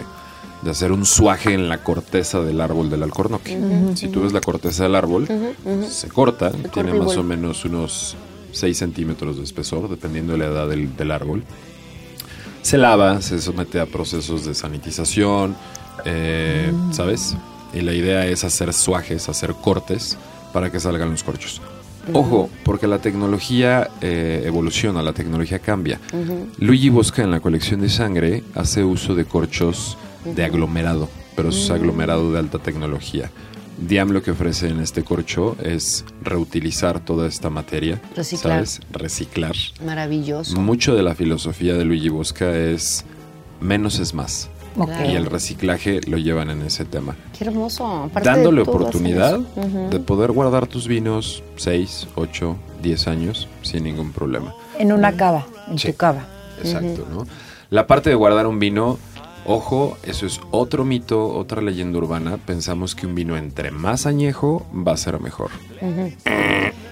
[0.64, 3.60] de hacer un suaje en la corteza del árbol del alcornoque.
[3.96, 5.28] Si tú ves la corteza del árbol,
[5.90, 8.16] se corta, tiene corta más o menos unos
[8.52, 11.44] 6 centímetros de espesor, dependiendo de la edad del, del árbol.
[12.62, 15.56] Se lava, se somete a procesos de sanitización,
[16.06, 17.36] eh, ¿sabes?
[17.74, 20.18] Y la idea es hacer suajes, hacer cortes
[20.54, 21.62] para que salgan los corchos.
[22.12, 26.00] Ojo, porque la tecnología eh, evoluciona, la tecnología cambia.
[26.58, 31.70] Luigi Bosca en la colección de sangre hace uso de corchos de aglomerado, pero es
[31.70, 33.32] aglomerado de alta tecnología.
[33.78, 38.54] Diam lo que ofrece en este corcho es reutilizar toda esta materia, Reciclar.
[38.68, 38.80] ¿sabes?
[38.92, 39.56] Reciclar.
[39.84, 40.60] Maravilloso.
[40.60, 43.04] Mucho de la filosofía de Luigi Bosca es
[43.60, 44.50] menos es más.
[44.78, 44.90] Ok.
[45.08, 47.16] Y el reciclaje lo llevan en ese tema.
[47.38, 47.86] Qué hermoso.
[48.06, 54.12] Aparte Dándole de oportunidad de poder guardar tus vinos 6, 8, 10 años sin ningún
[54.12, 54.54] problema.
[54.80, 55.92] En una cava, en Sí.
[55.92, 56.26] tu cava.
[56.64, 57.26] Exacto, ¿no?
[57.70, 58.98] La parte de guardar un vino,
[59.46, 62.38] ojo, eso es otro mito, otra leyenda urbana.
[62.38, 65.50] Pensamos que un vino entre más añejo va a ser mejor.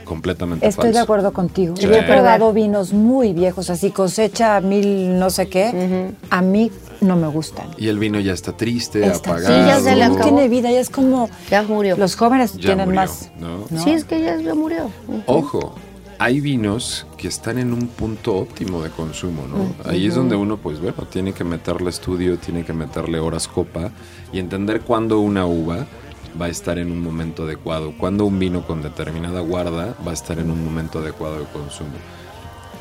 [0.06, 0.98] Completamente Estoy falso.
[0.98, 1.76] de acuerdo contigo.
[1.78, 1.84] Sí.
[1.84, 6.12] Yo he probado vinos muy viejos, así cosecha mil no sé qué.
[6.30, 7.68] A mí no me gustan.
[7.78, 9.56] Y el vino ya está triste, Está- apagado.
[9.62, 10.24] Sí, ya se le no acabó.
[10.30, 11.96] tiene vida, ya es como Ya murió.
[11.96, 13.32] los jóvenes Ya tienen murió, más.
[13.40, 13.60] ¿no?
[13.70, 13.84] ¿no?
[13.84, 14.90] Sí, es que ya, murió.
[15.28, 15.76] Ojo,
[16.22, 19.74] hay vinos que están en un punto óptimo de consumo, ¿no?
[19.90, 23.90] Ahí es donde uno, pues bueno, tiene que meterle estudio, tiene que meterle horas copa
[24.32, 25.88] y entender cuándo una uva
[26.40, 30.14] va a estar en un momento adecuado, cuándo un vino con determinada guarda va a
[30.14, 31.90] estar en un momento adecuado de consumo.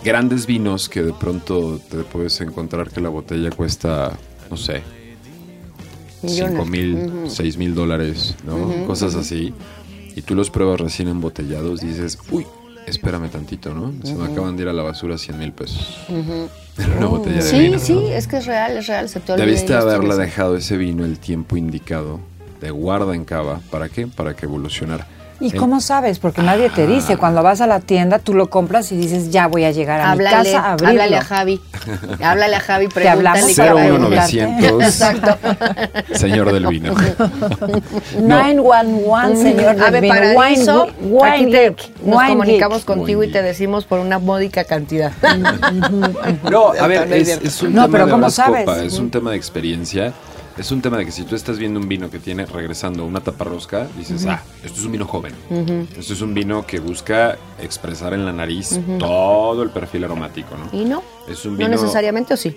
[0.04, 4.18] grandes vinos que de pronto te puedes encontrar que la botella cuesta,
[4.50, 4.82] no sé,
[6.22, 6.52] Millones.
[6.58, 8.86] 5 mil, 6 mil dólares, ¿no?
[8.86, 9.54] Cosas así.
[10.14, 12.44] Y tú los pruebas recién embotellados y dices, uy,
[12.86, 13.92] espérame tantito, ¿no?
[14.04, 15.98] Se me acaban de ir a la basura 100 mil pesos.
[16.08, 16.48] En
[16.98, 17.78] una botella de Sí, vino.
[17.78, 18.00] sí, ¿no?
[18.08, 19.08] es que es real, es real.
[19.08, 19.72] Se te Debiste
[20.14, 20.20] eso.
[20.22, 22.20] dejado ese vino el tiempo indicado
[22.60, 23.60] de guarda en cava.
[23.70, 24.06] ¿Para qué?
[24.06, 25.06] Para que evolucionara.
[25.40, 26.18] ¿Y cómo sabes?
[26.18, 26.86] Porque nadie te Ah.
[26.86, 27.16] dice.
[27.16, 30.06] Cuando vas a la tienda, tú lo compras y dices, ya voy a llegar a
[30.06, 30.88] mi Háblale, casa a abrirlo.
[30.90, 31.60] háblale a Javi.
[32.22, 33.72] Háblale a Javi, Te hablamos pregúntale.
[33.72, 34.82] va a 01900.
[34.84, 35.38] Exacto.
[36.12, 36.94] Señor del vino.
[38.20, 40.14] 911, señor del Ave vino.
[40.14, 41.70] Paradiso, Wine- wine aquí te-
[42.04, 42.86] nos wine comunicamos geek.
[42.86, 45.12] contigo y te decimos por una módica cantidad.
[46.50, 48.64] No, a ver, es es, un No, tema pero de ¿cómo sabes?
[48.64, 50.12] copa, es un tema de experiencia.
[50.60, 53.20] Es un tema de que si tú estás viendo un vino que tiene, regresando, una
[53.22, 55.32] taparrosca, dices, ah, esto es un vino joven.
[55.96, 60.78] Esto es un vino que busca expresar en la nariz todo el perfil aromático, ¿no?
[60.78, 61.02] ¿Y no?
[61.26, 61.70] Es un No vino...
[61.70, 62.54] necesariamente o sí.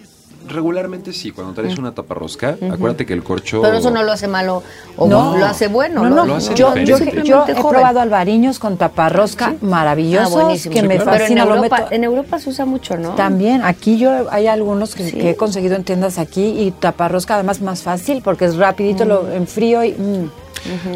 [0.47, 3.61] Regularmente sí, cuando traes una taparrosca, acuérdate que el corcho...
[3.61, 4.61] Pero eso no lo hace malo
[4.97, 5.37] o No.
[5.37, 6.03] lo hace bueno.
[6.03, 7.23] No, no, Lo hace yo, yo, diferente.
[7.27, 7.69] yo he joven.
[7.77, 10.73] probado albariños con taparrosca Ah, maravillosos buenísimo.
[10.75, 11.43] que me Pero en fascina.
[11.43, 13.11] Europa, en Europa se usa mucho, ¿no?
[13.15, 15.17] También, aquí yo hay algunos que, Sí.
[15.17, 19.31] que he conseguido en tiendas aquí y taparrosca además más fácil porque es rapidito, lo
[19.31, 19.91] enfrío y...
[19.93, 20.29] mm.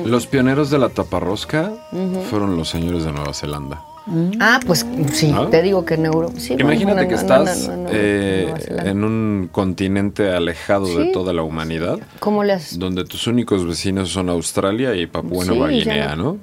[0.05, 1.71] Los pioneros de la taparrosca
[2.29, 3.81] fueron los señores de Nueva Zelanda.
[4.39, 5.47] Ah, pues sí, ¿No?
[5.47, 6.33] te digo que en Europa.
[6.39, 8.53] Sí, Imagínate que no, estás no, no, no, eh,
[8.85, 12.79] en un continente alejado de toda la humanidad, ¿Cómo le haces?
[12.79, 16.37] donde tus únicos vecinos son Australia y Papúa Sí, Nueva Guinea, no.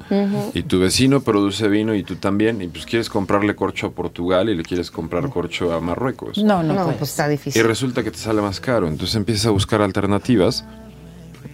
[0.52, 4.48] Y tu vecino produce vino y tú también, y pues quieres comprarle corcho a Portugal
[4.50, 6.38] y le quieres comprar corcho a Marruecos.
[6.38, 6.98] No, no, No, puedes.
[6.98, 7.64] pues está Y difícil.
[7.64, 10.64] resulta que te sale más caro, entonces empiezas a buscar alternativas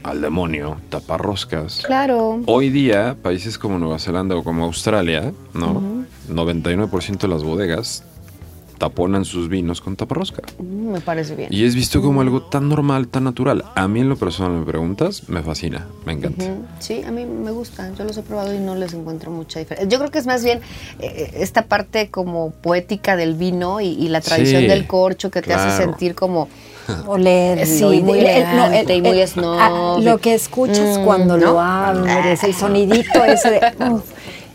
[0.03, 1.83] al demonio, taparroscas.
[1.87, 2.41] Claro.
[2.47, 6.00] Hoy día, países como Nueva Zelanda o como Australia, ¿no?
[6.35, 8.03] 99% de las bodegas
[8.79, 10.41] taponan sus vinos con taparrosca.
[10.59, 11.53] Mm, Me parece bien.
[11.53, 13.63] Y es visto como algo tan normal, tan natural.
[13.75, 16.47] A mí en lo personal me preguntas, me fascina, me encanta.
[16.79, 17.93] Sí, a mí me gusta.
[17.99, 19.87] Yo los he probado y no les encuentro mucha diferencia.
[19.87, 20.61] Yo creo que es más bien
[20.99, 25.43] eh, esta parte como poética del vino y, y la tradición Sí, del corcho que
[25.43, 26.49] te hace sentir como
[27.07, 29.59] Olerlo Sí, y muy no, elegante y muy el- snob.
[29.61, 31.53] ah, Lo que escuchas Mm, cuando ¿no?
[31.53, 33.61] lo abres, el sonidito ese de...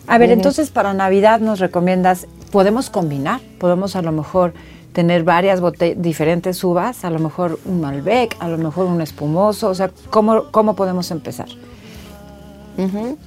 [0.08, 4.54] A ver, entonces para Navidad nos recomiendas, podemos combinar, podemos a lo mejor
[4.94, 5.62] tener varias
[5.98, 10.46] diferentes uvas, a lo mejor un Malbec, a lo mejor un espumoso, o sea, ¿cómo,
[10.52, 11.48] cómo podemos empezar?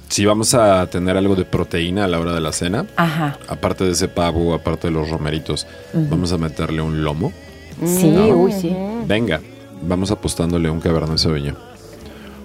[0.09, 3.83] Si vamos a tener algo de proteína a la hora de la cena, Ajá, aparte
[3.83, 7.31] de ese pavo, aparte de los romeritos, vamos a meterle un lomo.
[7.83, 8.27] sí, ¿No?
[8.27, 8.75] uy, sí.
[9.07, 9.41] Venga,
[9.81, 11.68] vamos apostándole un Cabernet Sauvignon.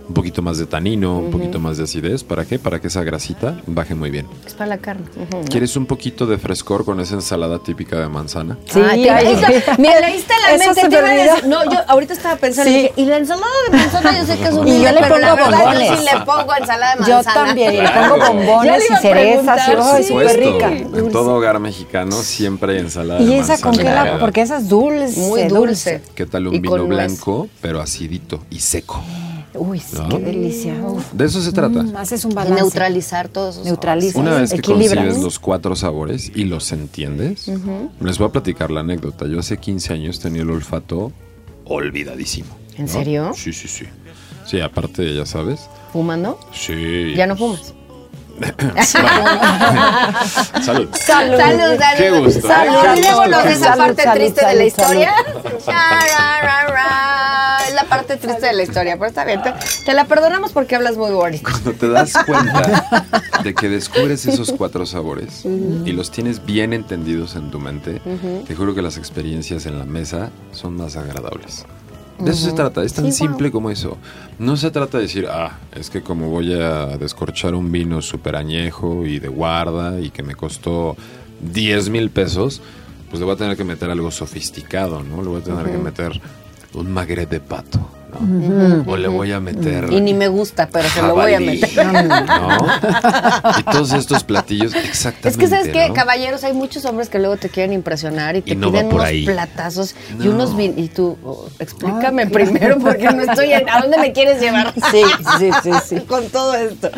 [0.06, 2.22] Un poquito más de tanino, un poquito más de acidez.
[2.24, 2.58] ¿Para qué?
[2.58, 4.26] Para que esa grasita baje muy bien.
[4.46, 5.06] es para la carne.
[5.48, 8.58] ¿Quieres un poquito de frescor con esa ensalada típica de manzana?
[8.66, 10.80] Sí, Ay, te- eso- me leíste la Eso mente.
[10.82, 11.34] se te iba a me olvidó.
[11.36, 12.70] decir- no, yo ahorita estaba pensando.
[12.70, 12.76] Sí.
[12.76, 15.00] y dije, Y la ensalada de manzana, yo sé que es un Y yo le
[15.00, 15.98] pongo Yo bombones.
[15.98, 17.46] sí le pongo ensalada de Yo manzana.
[17.46, 18.14] también, y le Claro.
[18.14, 20.08] pongo bombones y cerezas, y sí.
[20.08, 20.68] súper rica.
[20.72, 24.18] En todo hogar mexicano siempre hay ensalada ¿Y de esa con qué la?
[24.18, 25.18] Porque esa es dulce.
[25.20, 26.02] Muy dulce.
[26.14, 29.02] ¿Qué tal un Y vino blanco, pero acidito y seco?
[29.54, 30.08] Uy, sí, ¿No?
[30.08, 30.74] qué delicia.
[30.84, 31.12] Uf.
[31.12, 31.82] De eso se trata.
[31.82, 32.60] Mm, haces un balance.
[32.62, 34.18] neutralizar todos esos Neutraliza.
[34.18, 34.96] Una vez que equilibras.
[35.04, 37.48] concibes los cuatro sabores y los entiendes,
[38.00, 39.26] les voy a platicar la anécdota.
[39.26, 41.12] Yo hace 15 años tenía el olfato
[41.64, 42.48] olvidadísimo.
[42.76, 42.92] ¿En ¿no?
[42.92, 43.32] serio?
[43.34, 43.84] Sí, sí, sí.
[44.46, 45.68] Sí, aparte, ya sabes.
[45.92, 46.38] ¿Fumando?
[46.52, 47.14] Sí.
[47.16, 47.74] Ya no fumas.
[50.62, 50.88] Salud.
[50.94, 51.80] Salud, salud.
[51.96, 52.48] Qué gusto.
[52.48, 52.76] Salud.
[52.90, 55.12] Olvidémonos de esa parte salud, triste de la historia.
[55.66, 56.00] Ra,
[56.42, 57.58] ra, ra.
[57.68, 59.42] Es la parte triste de la historia, pero está bien.
[59.42, 59.52] Te,
[59.84, 61.48] te la perdonamos porque hablas muy bonito.
[61.50, 63.08] Cuando te das cuenta
[63.42, 68.00] de que descubres esos cuatro sabores y los tienes bien entendidos en tu mente,
[68.46, 71.64] te juro que las experiencias en la mesa son más agradables.
[72.18, 73.98] De eso se trata, es tan simple como eso.
[74.38, 78.36] No se trata de decir, ah, es que como voy a descorchar un vino súper
[78.36, 80.96] añejo y de guarda y que me costó
[81.52, 82.62] 10 mil pesos,
[83.10, 85.22] pues le voy a tener que meter algo sofisticado, ¿no?
[85.22, 86.20] Le voy a tener que meter
[86.74, 87.78] un magret de pato,
[88.20, 88.84] ¿no?
[88.92, 89.92] O le voy a meter...
[89.92, 91.86] Y ni me gusta, pero se lo voy a meter.
[91.86, 92.66] ¿no?
[93.58, 95.28] Y todos estos platillos, exactamente.
[95.28, 95.88] Es que, ¿sabes qué?
[95.88, 95.94] ¿no?
[95.94, 98.94] Caballeros, hay muchos hombres que luego te quieren impresionar y te Y no piden por
[98.96, 99.24] unos ahí.
[99.24, 100.30] platazos y No.
[100.32, 103.68] unos vin Y tú, oh, explícame primero porque no estoy en...
[103.68, 104.72] ¿A dónde me quieres llevar?
[104.92, 105.02] Sí,
[105.38, 106.00] sí, sí, sí.
[106.08, 106.90] Con todo esto.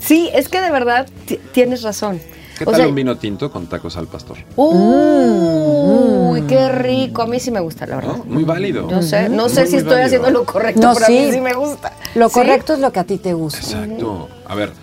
[0.00, 2.20] Sí, es que de verdad ti- tienes razón.
[2.60, 4.36] ¿Qué O tal sea, un vino tinto con tacos al pastor?
[4.54, 7.22] Uy, qué rico.
[7.22, 8.16] A mí sí me gusta, la verdad.
[8.18, 8.24] ¿No?
[8.26, 8.86] Muy válido.
[8.90, 10.04] No sé, no sé Muy, si muy estoy válido.
[10.06, 11.92] haciendo lo correcto, No, pero a mí sí me gusta.
[12.16, 12.34] Lo ¿Sí?
[12.34, 13.60] correcto es lo que a ti te gusta.
[13.60, 14.28] Exacto.
[14.46, 14.74] A ver,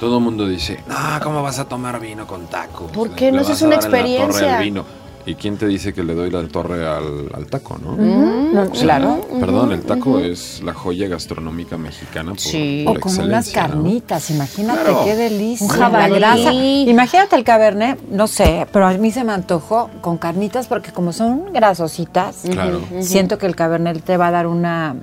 [0.00, 2.90] todo el mundo dice, no, ¿cómo vas a tomar vino con tacos?
[2.90, 3.30] ¿Por qué?
[3.30, 4.58] No, es una experiencia.
[4.58, 4.84] vino".
[5.28, 7.94] ¿Y quién te dice que le doy la torre al, al taco, no?
[7.96, 9.20] No, O sea, claro.
[9.38, 12.82] Perdón, el taco es la joya gastronómica mexicana por, Sí.
[12.86, 15.04] por O con unas carnitas, imagínate Claro.
[15.04, 15.66] qué delicia.
[15.66, 16.88] Un jabalí.
[16.88, 21.12] Imagínate el cabernet, no sé, pero a mí se me antojó con carnitas porque como
[21.12, 22.80] son grasositas, Claro.
[23.00, 24.96] siento que el cabernet te va a dar una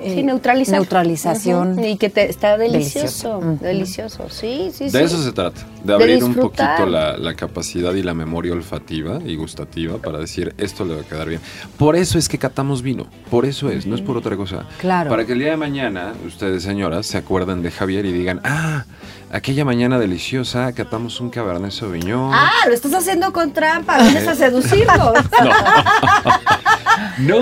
[0.00, 0.74] eh, Sí, neutralizar.
[0.76, 1.84] neutralización.
[1.84, 3.58] Y que te, está delicioso, Delicioso.
[3.60, 4.28] delicioso.
[4.30, 4.96] Sí, sí, sí.
[4.96, 8.52] De eso se trata, de De abrir un poquito la, la capacidad y la memoria
[8.52, 11.40] olfativa y gustativa para decir esto le va a quedar bien.
[11.76, 14.64] Por eso es que catamos vino, por eso es, no es por otra cosa.
[14.78, 15.10] Claro.
[15.10, 18.84] Para que el día de mañana ustedes señoras se acuerden de Javier y digan, ah,
[19.32, 22.32] aquella mañana deliciosa catamos un Cabernet Sauvignon.
[22.34, 24.96] Ah, lo estás haciendo con trampa, vienes a seducirnos.
[25.44, 25.50] no,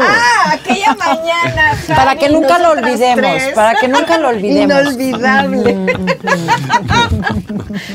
[0.01, 1.73] Ah, aquella mañana.
[1.97, 3.55] Para que nunca lo olvidemos, tres.
[3.55, 4.81] para que nunca lo olvidemos.
[4.95, 5.75] Inolvidable.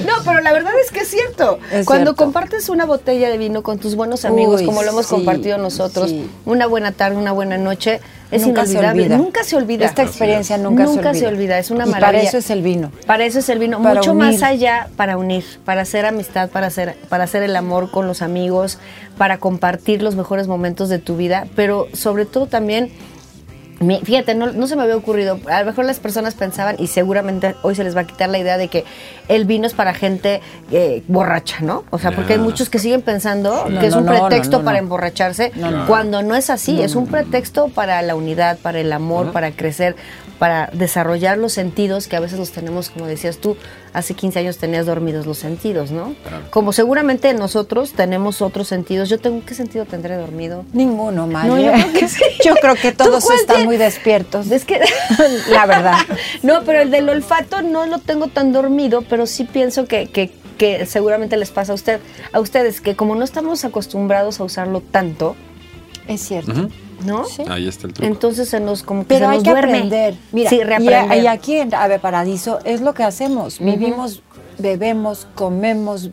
[0.06, 1.60] no, pero la verdad es que es cierto.
[1.72, 2.24] Es Cuando cierto.
[2.24, 5.58] compartes una botella de vino con tus buenos amigos, Uy, como lo hemos sí, compartido
[5.58, 6.30] nosotros, sí.
[6.46, 8.00] una buena tarde, una buena noche,
[8.32, 9.02] es Nunca se inolvidable.
[9.04, 9.18] olvida.
[9.18, 9.86] Nunca se olvida.
[9.86, 12.20] Esta experiencia nunca, Nunca se olvida, es una y maravilla.
[12.20, 12.92] para eso es el vino.
[13.06, 14.34] Para eso es el vino, Para mucho unir.
[14.34, 18.22] más allá para unir, para hacer amistad, para hacer, para hacer el amor con los
[18.24, 18.80] amigos,
[19.18, 22.92] para compartir los mejores momentos de tu vida, pero sobre todo también,
[23.80, 26.88] mi- fíjate, no, no se me había ocurrido, a lo mejor las personas pensaban, y
[26.88, 28.86] seguramente hoy se les va a quitar la idea de que
[29.28, 30.42] el vino es para gente
[30.72, 31.84] eh, borracha, ¿no?
[31.90, 34.66] O sea, porque hay muchos que siguen pensando que es un no, pretexto no, no,
[34.66, 34.84] para no.
[34.84, 35.86] emborracharse, No, no.
[35.88, 39.96] cuando no es así, es un pretexto para la unidad, para el amor, para crecer,
[40.40, 43.58] para desarrollar los sentidos que a veces los tenemos, como decías tú,
[43.94, 46.16] hace 15 años tenías dormidos los sentidos, ¿no?
[46.28, 46.46] Claro.
[46.50, 49.10] Como seguramente nosotros tenemos otros sentidos.
[49.10, 50.66] Yo tengo, ¿qué sentido tendré dormido?
[50.74, 51.48] Ninguno, Maya.
[51.48, 52.24] No, yo creo que sí.
[52.44, 54.50] Yo creo que ¿Tú todos están muy despiertos.
[54.52, 54.82] Es que
[55.50, 55.98] La verdad.
[56.42, 60.32] No, pero el del olfato no lo tengo tan dormido, pero sí pienso que, que,
[60.58, 62.00] que seguramente les pasa a usted,
[62.32, 65.36] a ustedes, que como no estamos acostumbrados a usarlo tanto,
[66.08, 66.70] Es cierto.
[67.06, 67.26] ¿No?
[67.26, 67.44] Sí.
[67.50, 68.08] ahí está el truco.
[68.08, 69.74] Entonces se nos como que Pero se hay nos que duerme.
[69.78, 70.16] aprender.
[70.32, 71.24] Mira, sí, reaprender.
[71.24, 73.60] y aquí en Ave Paradiso es lo que hacemos.
[73.60, 74.22] Vivimos,
[74.58, 76.10] bebemos, comemos,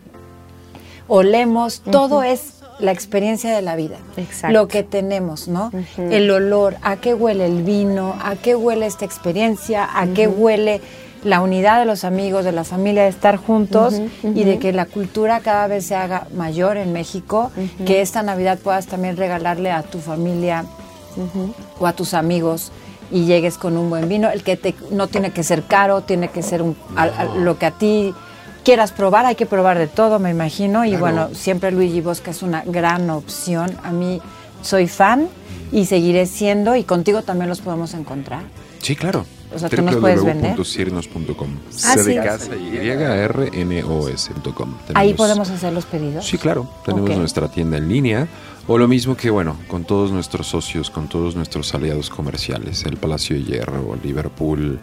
[1.08, 3.98] olemos, todo es la experiencia de la vida.
[4.16, 4.54] Exacto.
[4.54, 5.70] Lo que tenemos, ¿no?
[5.98, 10.80] El olor, a qué huele el vino, a qué huele esta experiencia, a qué huele
[11.24, 14.86] la unidad de los amigos, de la familia, de estar juntos y de que la
[14.86, 17.50] cultura cada vez se haga mayor en México,
[17.86, 20.64] que esta Navidad puedas también regalarle a tu familia
[21.78, 22.72] o a tus amigos
[23.10, 26.28] y llegues con un buen vino, el que te, no tiene que ser caro, tiene
[26.28, 28.14] que ser un, a- a- lo que a ti
[28.64, 31.00] quieras probar, hay que probar de todo, me imagino, y Claro.
[31.00, 34.20] bueno, siempre Luigi Bosca es una gran opción, a mí
[34.62, 35.28] soy fan
[35.72, 38.42] y seguiré siendo y contigo también los podemos encontrar.
[38.80, 39.24] Sí, claro.
[39.54, 40.54] O sea, ¿tú nos puedes vender?
[40.56, 41.48] www.sirnos.com.
[41.84, 42.16] Ah, C de sí.
[42.16, 44.74] casa y R N O S.com.
[44.94, 46.26] Ahí podemos hacer los pedidos.
[46.26, 46.68] Sí, claro.
[46.84, 48.28] Tenemos nuestra tienda en línea.
[48.68, 52.98] O lo mismo que, bueno, con todos nuestros socios, con todos nuestros aliados comerciales, el
[52.98, 54.78] Palacio de Hierro, Liverpool,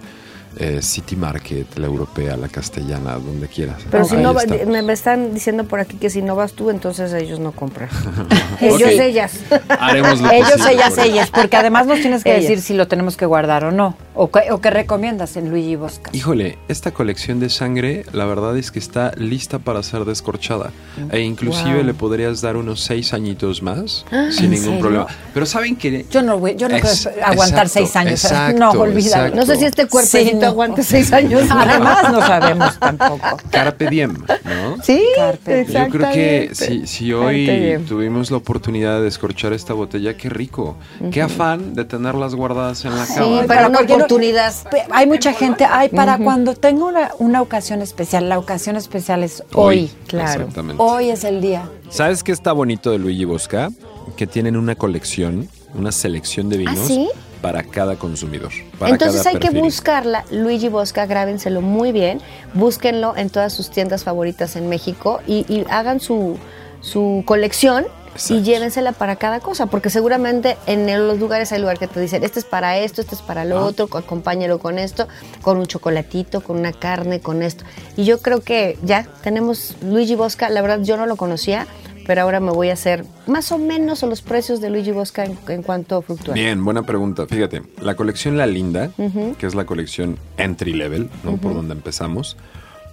[0.59, 3.77] eh, City Market, la europea, la castellana, donde quieras.
[3.91, 4.09] Pero Ok.
[4.11, 7.39] si no, me, me están diciendo por aquí que si no vas tú, entonces ellos
[7.39, 7.89] no compran.
[8.61, 9.33] ellos, ellas.
[9.79, 12.43] Haremos lo Ellos, posible ellas, por ellas, porque además nos tienes que Ellas.
[12.49, 15.75] decir si lo tenemos que guardar o no, o qué, o qué recomiendas en Luigi
[15.75, 16.09] Bosca.
[16.13, 20.71] Híjole, esta colección de sangre, la verdad es que está lista para ser descorchada.
[21.11, 21.83] E inclusive Wow.
[21.83, 24.79] le podrías dar unos seis añitos más Ah, sin ¿en ningún serio?
[24.79, 25.07] problema.
[25.33, 26.93] Pero ¿saben que Yo no, voy- yo no puedo
[27.23, 28.23] aguantar exacto, seis años.
[28.23, 29.25] exacto, no, olvídalo.
[29.27, 29.35] exacto.
[29.35, 30.46] No sé si este Sí, no.
[30.47, 31.43] Aguante seis años.
[31.49, 33.37] Además no sabemos tampoco.
[33.51, 34.81] Carpe diem, ¿no?
[34.83, 35.85] Sí, Carpe diem.
[35.85, 40.77] Yo creo que si, si hoy tuvimos la oportunidad de descorchar esta botella, qué rico.
[41.11, 43.43] Qué afán de tenerlas guardadas en la Sí, cama.
[43.45, 44.53] para Pero no- oportunidad.
[44.91, 49.43] Hay mucha gente, ay, para cuando tengo una, una ocasión especial, la ocasión especial es
[49.53, 49.91] hoy.
[50.07, 50.41] claro.
[50.41, 50.81] Exactamente.
[50.83, 51.69] Hoy es el día.
[51.89, 53.69] ¿Sabes qué está bonito de Luigi Bosca?
[54.15, 57.09] Que tienen una colección, una selección de vinos ¿Ah, sí?
[57.47, 58.51] Para cada consumidor.
[58.77, 62.19] para Entonces cada hay que buscarla, Luigi Bosca, grábenselo muy bien,
[62.53, 66.37] búsquenlo en todas sus tiendas favoritas en México y, y hagan su,
[66.81, 67.85] su colección
[68.27, 72.23] y llévensela para cada cosa, porque seguramente en los lugares hay lugar que te dicen,
[72.25, 75.07] este es para esto, este es para lo otro, acompáñalo con esto,
[75.41, 77.63] con un chocolatito, con una carne, con esto.
[77.95, 81.65] Y yo creo que ya tenemos Luigi Bosca, la verdad yo no lo conocía,
[82.07, 85.37] pero ahora me voy a hacer más o menos los precios de Luigi Bosca en,
[85.49, 86.33] en cuanto fluctúa.
[86.33, 87.27] Bien, buena pregunta.
[87.27, 88.91] Fíjate, la colección La Linda,
[89.37, 91.35] que es la colección entry level, ¿no?
[91.37, 92.37] Por donde empezamos,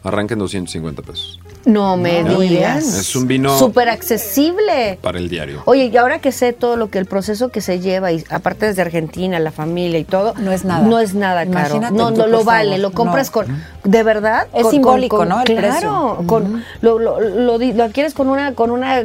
[0.04, 1.40] arranca en 250 pesos.
[1.64, 2.40] No me No.
[2.40, 2.84] digas.
[2.84, 4.98] Es un vino- súper accesible.
[5.00, 5.62] Para el diario.
[5.64, 8.66] Oye, y ahora que sé todo lo que el proceso que se lleva, y aparte
[8.66, 10.86] desde Argentina, la familia y todo, No es nada.
[10.86, 11.76] No es nada caro.
[11.76, 13.32] Imagínate No, no lo vale, lo compras No.
[13.32, 14.46] con, de verdad.
[14.52, 15.40] Es con- simbólico, con- ¿no?
[15.40, 16.26] El claro, precio.
[16.26, 17.18] con, lo, lo,
[17.58, 19.02] lo adquieres con una, con una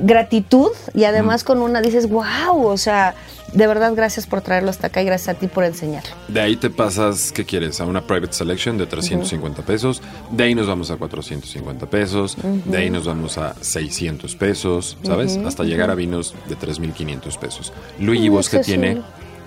[0.00, 3.14] gratitud y además con una dices, wow, o sea,
[3.52, 6.10] de verdad gracias por traerlo hasta acá y gracias a ti por enseñarlo.
[6.28, 7.80] De ahí te pasas, ¿qué quieres?
[7.80, 10.02] A una private selection de 350 pesos.
[10.30, 12.36] De ahí nos vamos a 450 pesos.
[12.64, 15.36] De ahí nos vamos a 600 pesos, ¿sabes?
[15.38, 17.72] Hasta llegar a vinos de 3.500 pesos.
[17.98, 18.72] Luigi Bosque sí.
[18.72, 19.02] tiene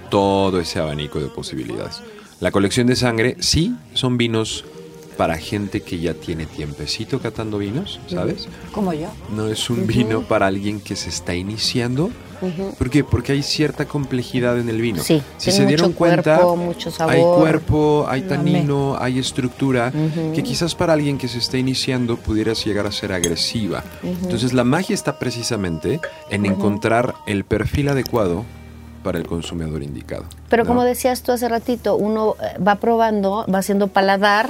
[0.09, 2.01] todo ese abanico de posibilidades.
[2.39, 4.65] La colección de sangre, sí, son vinos
[5.17, 8.47] para gente que ya tiene tiempecito catando vinos, ¿sabes?
[8.71, 9.07] Como yo.
[9.35, 12.11] No es un vino para alguien que se está iniciando.
[12.77, 13.05] ¿Por qué?
[13.05, 15.01] Porque hay cierta complejidad en el vino.
[15.01, 17.13] Sí, si se dieron mucho cuenta, cuerpo, mucho sabor.
[17.13, 19.93] hay cuerpo, hay tanino, hay estructura,
[20.35, 23.83] que quizás para alguien que se está iniciando pudieras llegar a ser agresiva.
[24.03, 28.43] Entonces la magia está precisamente en encontrar el perfil adecuado
[29.03, 30.25] para el consumidor indicado.
[30.49, 30.67] Pero ¿no?
[30.67, 34.49] como decías tú hace ratito, uno eh, va probando, va haciendo paladar,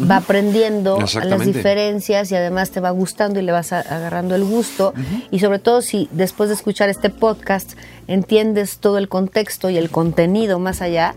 [0.00, 4.44] va aprendiendo a las diferencias y además te va gustando y le vas agarrando el
[4.44, 4.94] gusto.
[5.30, 7.72] Y sobre todo si después de escuchar este podcast
[8.06, 11.14] entiendes todo el contexto y el contenido más allá,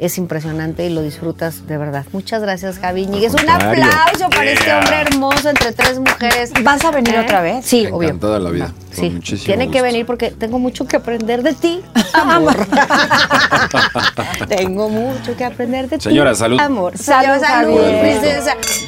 [0.00, 2.04] es impresionante y lo disfrutas de verdad.
[2.12, 3.34] Muchas gracias, Javi Ñíguez.
[3.34, 4.78] Un aplauso para este Yeah.
[4.78, 6.52] hombre hermoso entre tres mujeres.
[6.62, 7.20] ¿Vas a venir ¿Eh?
[7.20, 7.64] otra vez?
[7.64, 8.08] Sí, obvio.
[8.08, 8.66] Encantada la vida.
[8.66, 9.84] Con Sí, muchísimo tiene que gusto.
[9.84, 11.80] venir porque tengo mucho que aprender de ti,
[12.12, 12.56] amor.
[14.48, 16.04] tengo mucho que aprender de ti.
[16.04, 16.58] Señora, salud.
[16.60, 16.96] Amor.
[16.98, 17.80] Salud, salud,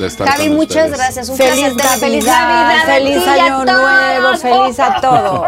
[0.05, 0.99] estar Javi, muchas ustedes.
[0.99, 1.29] gracias.
[1.29, 1.77] Un Feliz placer.
[1.77, 2.85] Navidad, Feliz Navidad.
[2.87, 3.65] feliz Año.
[3.65, 5.47] Nuevo, feliz a todos.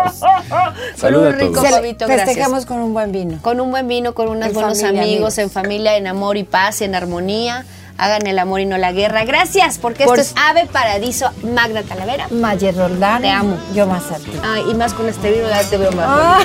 [0.96, 1.70] Salud a un rico todos.
[1.70, 2.26] Jovito, gracias.
[2.28, 3.38] Festejamos con un buen vino.
[3.42, 5.38] Con un buen vino, con unos En buenos familia, amigos, amigos.
[5.38, 7.64] en familia, en amor y paz, en armonía.
[7.96, 9.24] Hagan el amor y no la guerra.
[9.24, 12.26] Gracias, porque Por- esto es Ave Paradiso Magda Talavera.
[12.28, 13.22] Mayer Roldán.
[13.22, 13.56] Te amo.
[13.72, 14.32] Yo más a ti.
[14.44, 16.44] Ay, y más con este vino, ya te veo más.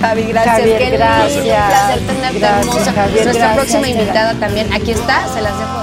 [0.00, 0.56] Javi, gracias.
[0.58, 1.36] Javier, Qué gracias.
[1.36, 2.92] Un placer tenerte Gracias, hermosa.
[2.92, 4.72] Javier, Nuestra gracias, próxima invitada también.
[4.74, 5.77] Aquí está, se las dejo.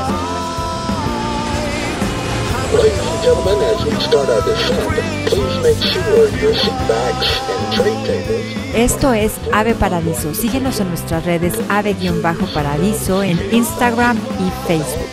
[3.25, 8.75] Gentlemen, as we start our descent, please make sure your seat backs and tray tables
[8.75, 10.35] Esto es Ave Paradiso.
[10.35, 15.05] Síguenos en nuestras redes Ave-Paradiso en Instagram y Facebook.